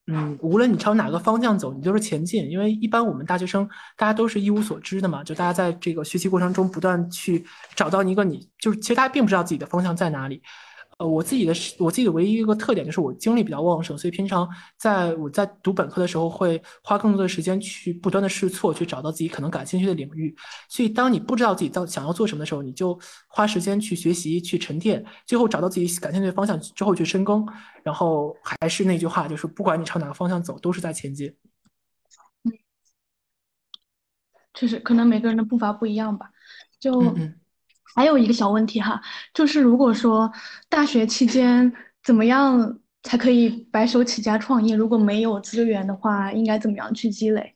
[0.08, 2.50] 嗯，无论你朝哪个方向走，你就是前进。
[2.50, 7.44] 因为一般我们大学生，大家都是一无所知的嘛，就大家在这个学习过程中不断去
[7.76, 10.42] 找到一个你，就是其实大家并不知道自己的方向在哪里。
[11.02, 14.48] 呃，我自己的我自己的唯一一个特点就是我精力比较旺盛，所以平常
[14.78, 20.32] 在我在读本科的时候会花更多的时间去不断的试错，去找到自己可能感兴趣的领域。
[20.68, 22.96] 所以当你不知道自己到想要做什么的时候，你就
[23.26, 27.44] 花时间去学习、去沉淀，最后找到自己感兴趣的方向之后去深耕。
[27.82, 31.34] 然后还是那句话，就是不管你朝哪个方向走，都是在前进。
[32.44, 32.52] 嗯，
[34.54, 36.30] 确实，可能每个人的步伐不一样吧。
[36.78, 37.12] 就。
[37.94, 39.00] 还有一个小问题哈，
[39.34, 40.32] 就是如果说
[40.68, 41.70] 大学期间
[42.02, 44.74] 怎么样才可以白手起家创业？
[44.74, 47.54] 如果没有资源的话，应该怎么样去积累？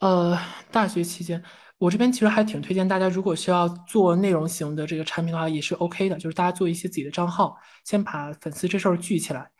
[0.00, 0.38] 呃，
[0.70, 1.42] 大学期间，
[1.78, 9.50] 我这边其实还挺推荐大家，如果需要做内容型的这个产品的话，也是 OK 的，就是大家做一些自己的账号，先把粉丝这事儿聚起来。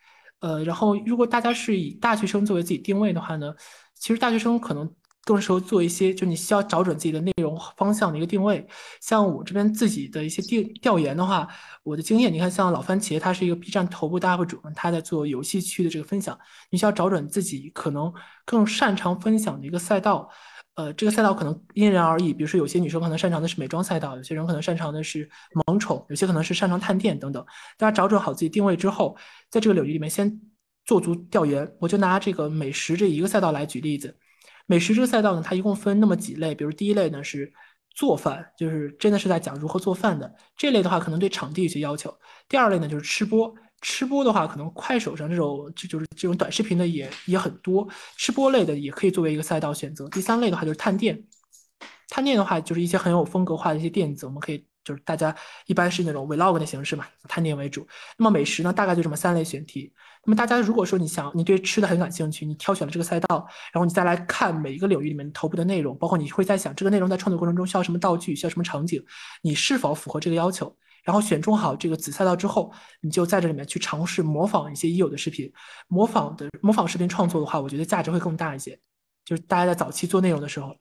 [0.41, 3.53] 呃，然后如果大家是以大学生作为自己定位的话呢，
[3.95, 4.95] 其实大学生可能。
[5.29, 8.67] 更适合做一些，就你需要找准自己的内容方向的一个定位。
[9.03, 11.47] 像我这边自己的一些调调研的话，
[11.83, 16.39] 我的经验，你看像老番茄，它是一个 B 站头部的 UP 主，他在做游戏区的这个分享，
[16.71, 18.11] 你需要找准自己可能
[18.47, 20.31] 更擅长分享的一个赛道。
[20.77, 25.29] 呃，这个赛道可能因人而异，比如说有些女生可能擅长的是美妆赛道，有些人可能擅长的是
[25.67, 27.45] 萌宠，有些可能是擅长探店等等。
[27.77, 29.15] 大家找准好自己定位之后，
[29.51, 30.41] 在这个领域里面先
[30.87, 31.71] 做足调研。
[31.81, 34.17] 我就拿这个美食这一个赛道来举例子，
[34.69, 37.51] 美食这个赛道呢，它一共分那么几类，比如第一类呢是
[37.97, 42.15] 做饭，就是真的是在讲如何做饭的这类的话，可能对场地有些要求。
[42.49, 43.53] 第二类呢就是吃播。
[43.81, 50.09] 吃播的话，可能快手上这种就就是这种短视频的也也很多，吃播类的也可以作为一个赛道选择。
[50.09, 51.23] 第三类的话就是探店，
[52.09, 55.35] 探店的话就是一些很有风格化的一些店子，我们可以就是大家
[55.67, 57.87] 一般是那种 vlog 的形式嘛，探店为主。
[58.17, 59.93] 那么美食呢，大概就这么三类选题。
[60.25, 69.05] 那么大家如果说你想你对吃的很感兴趣，你挑选了这个赛道，然后你再来看每一个领域里面头部的内容，包括你会在想这个内容在创作过程中需要什么道具，需要什么场景，
[69.43, 70.75] 你是否符合这个要求？
[71.05, 75.51] 然后选中好这个子赛道之后，你就在这里面去尝试模仿一些已有的视频。
[75.87, 78.79] 模仿的模仿视频创作的话，我觉得价值会更大一些。
[79.25, 80.75] 就是大家在早期做内容的时候，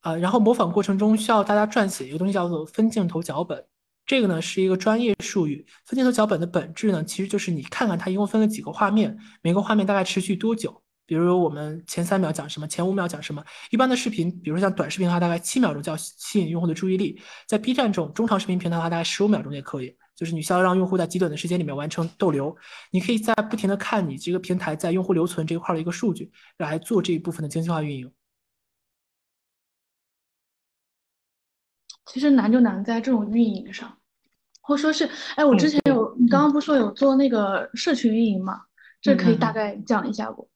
[0.00, 3.64] 啊，然后模仿过程中需要大家撰写一个东西叫做分镜头脚本。
[4.06, 5.64] 这个呢是一个专业术语。
[5.84, 10.82] 分镜头脚本的本质呢，其实就是你看看它一共分了几个画面，每个画面大概持续多久。
[11.06, 13.44] 比如我们前三秒讲什么，前五秒讲什么。
[13.70, 17.20] 一般的视频，比如说像短视频的话，大概七秒钟就要吸引用户的注意力。
[17.46, 19.94] 在 B 站这种中长视频平台的话，大概十五秒钟也可以。
[20.16, 22.56] 就是你需要让用户在极短的时间里面完成逗留。
[22.90, 28.10] 你可以在不停的看你这个平台在用户留存这一块的一个数据，来做这一部分的精细化运营。
[32.12, 33.96] 其实难就难在这种运营上，
[34.60, 38.62] 或者说是，哎，我之前有，你刚刚不是说有做那个社群运营吗？
[39.00, 40.48] 这可以大概讲一下不？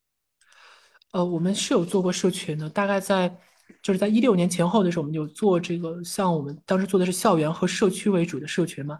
[1.12, 3.32] 呃，我们是有做过社群的，大概在
[3.80, 8.98] 就是在一六年前后的时候，我们有做这个，像我们当时做的是校园和社区为主的社群嘛。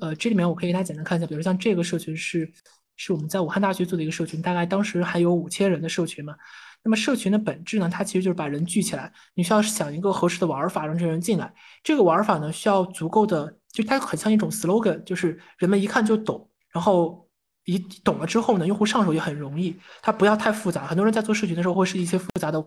[0.00, 2.48] 呃，这里面我可以给大家简单看一下，比如像这个社群是
[2.94, 6.36] 是我们在武汉大学做的一个社群，大概当时还有五千人的社群嘛。
[6.82, 11.52] 那么社群的本质呢，它其实就是把人聚起来，你需要想一个合适的玩法让这些人进来。
[11.82, 17.26] 这个玩法呢，需要足够的，就它很像一种 slogan，就是人们一看就懂，然后。
[17.64, 20.86] 一懂了之后呢，用户上手也很容易，它不要太复杂。
[20.86, 22.58] 很多人在做社群的时候会是一些复杂的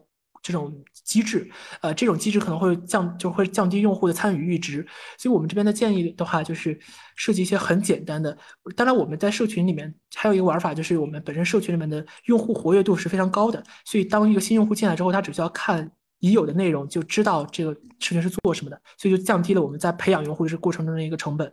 [0.41, 0.73] 这种
[1.03, 1.49] 机制，
[1.81, 4.85] 呃，这种机制可能会降，就会降低用户的参与阈值。
[5.17, 6.79] 所以我们这边的建议的话，就是
[7.15, 8.37] 设计一些很简单的。
[8.75, 21.51] 当然，我们在社群里面还有一个玩法，就是我们本身社群里面的用户活跃度是非常高的，所以当一个新用户进来之后，他只需要看已有的内容，就知道这个社群是做什么的，所以就降低了我们在培养用户这过程中的一个成本。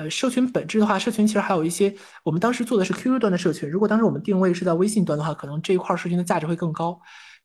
[0.00, 1.94] 呃，社群本质的话，社群其实还有一些，
[2.24, 3.68] 我们当时做的是 QQ 端的社群。
[3.68, 6.98] 如果当时我们定位是在微信端的话，可能这一块社群的价值会更高。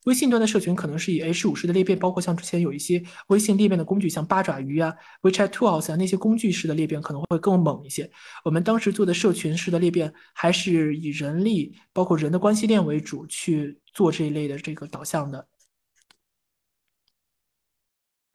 [0.05, 8.09] 微信端的社群可能是以 H 五式的裂变，包括像之前有一些微信裂变的工具，像八爪鱼啊、WeChat Tools 啊那些工具式的裂变可能会更猛一些。
[8.45, 15.45] 我们当时做的社群式的裂变，还是以人力，包括人的关系链为主去做这一类的这个导向的。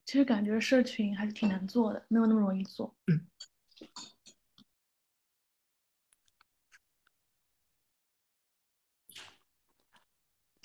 [0.04, 2.94] 其实感觉社群还是挺难做的，没有那么容易做。
[3.06, 3.26] 嗯。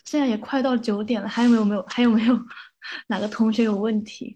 [0.06, 2.40] 现在也快到九点了，还有没有没有还有没有
[3.08, 4.34] 哪个同学有问题？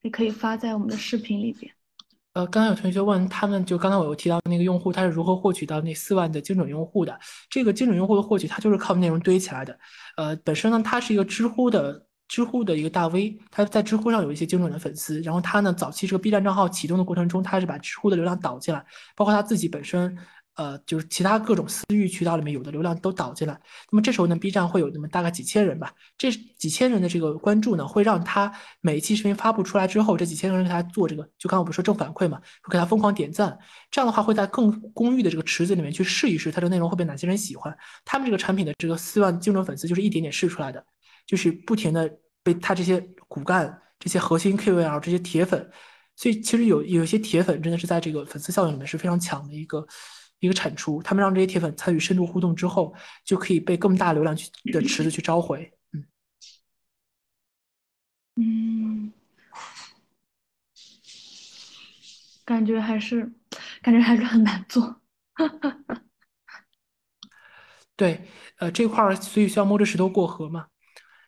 [0.00, 1.72] 你可以发在我们的视频里边。
[2.32, 7.20] 呃，刚刚有同学问他们，就刚才我有提到那个用户他是如何获取到那四万的精准用户的？
[7.50, 9.78] 这个精准用户的获取，它就是靠内容堆起来的。
[10.16, 15.20] 呃，本身呢，它是一个知乎的知乎的一个大 V，他在知乎上有一些精准的粉丝。
[15.20, 18.82] 然后他呢，早期这个 B 站账号启动的过程中，他是把知乎的流量导进来，
[19.14, 20.16] 包括他自己本身。
[20.54, 23.58] 呃，就是其他各种私域渠道里面有的流量都导进来，
[23.90, 28.52] 那么这时候呢，B 站会有那么大概几千人吧，这几千人的这个关注呢，会让他
[28.82, 33.58] 每一期视频发布出来之后，这几千个人给他做这个，就刚刚我不是说正反馈嘛，会给他疯狂点赞，
[33.90, 37.74] 这样的话会在更公域的这个池子里面去试一试，他这个内容会被哪些人喜欢，
[38.04, 40.84] 他们这个产品的这个四万精准粉丝就是一点点试出来的，
[41.26, 45.70] 就是不停的被他这些骨干、这些核心 KOL、这些铁粉，
[46.16, 49.86] 所以其实有有些铁粉真的是在这个粉丝效应里面是非常强的一个。
[50.42, 52.92] 一个产出，他们让这些铁粉参与深度互动之后，
[53.24, 55.72] 就可以被更大流量去的池子去召回。
[55.92, 56.04] 嗯
[58.34, 59.12] 嗯，
[62.44, 63.32] 感觉还是
[63.82, 65.00] 感觉还是很难做。
[67.94, 68.26] 对，
[68.56, 70.66] 呃，这块儿所以需要摸着石头过河嘛。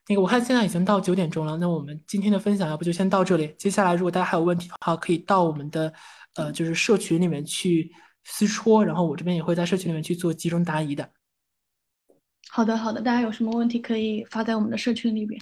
[0.07, 3.55] 那个我看现在已经到九点钟了，那我们今天的分享要不就先到这里。
[3.57, 5.93] 接下来如果大家还有问题的话，可以到我们的
[6.35, 7.91] 呃就是社群里面去
[8.25, 11.09] 私戳，然后我这边也会在社群里面去做集中答疑的。
[12.51, 15.41] 好的，好的，大家有什么问题可以发在我们的社群里边。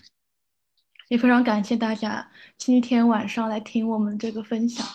[1.09, 4.87] 也非常感谢大家今天晚上来听我们这个分享，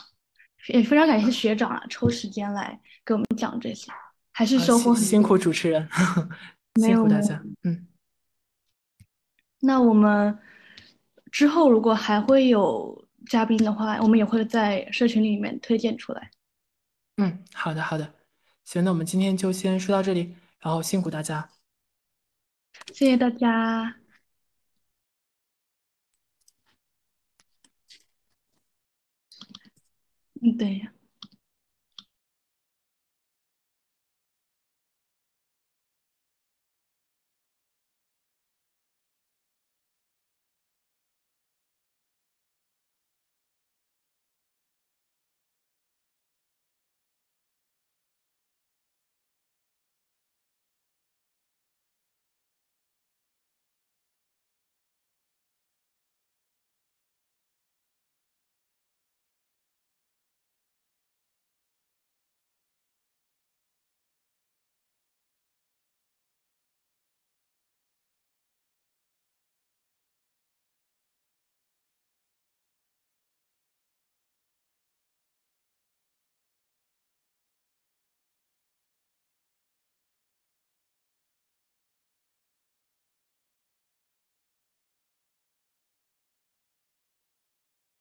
[0.70, 3.92] 也非常感谢学长啊抽时间来给我们讲这些，
[4.32, 5.88] 还是收获很辛苦主持人，
[6.82, 7.86] 辛苦大家，嗯。
[9.60, 10.38] 那我们
[11.32, 16.32] 之后如果还会有嘉宾的话，我们也会在社群里面推荐出来。
[17.18, 18.14] 嗯，好的，好的，
[18.64, 21.50] 行，那我们今天就先说到这里，然后辛苦大家，
[22.94, 23.96] 谢谢大家。
[30.42, 30.97] 嗯，对呀。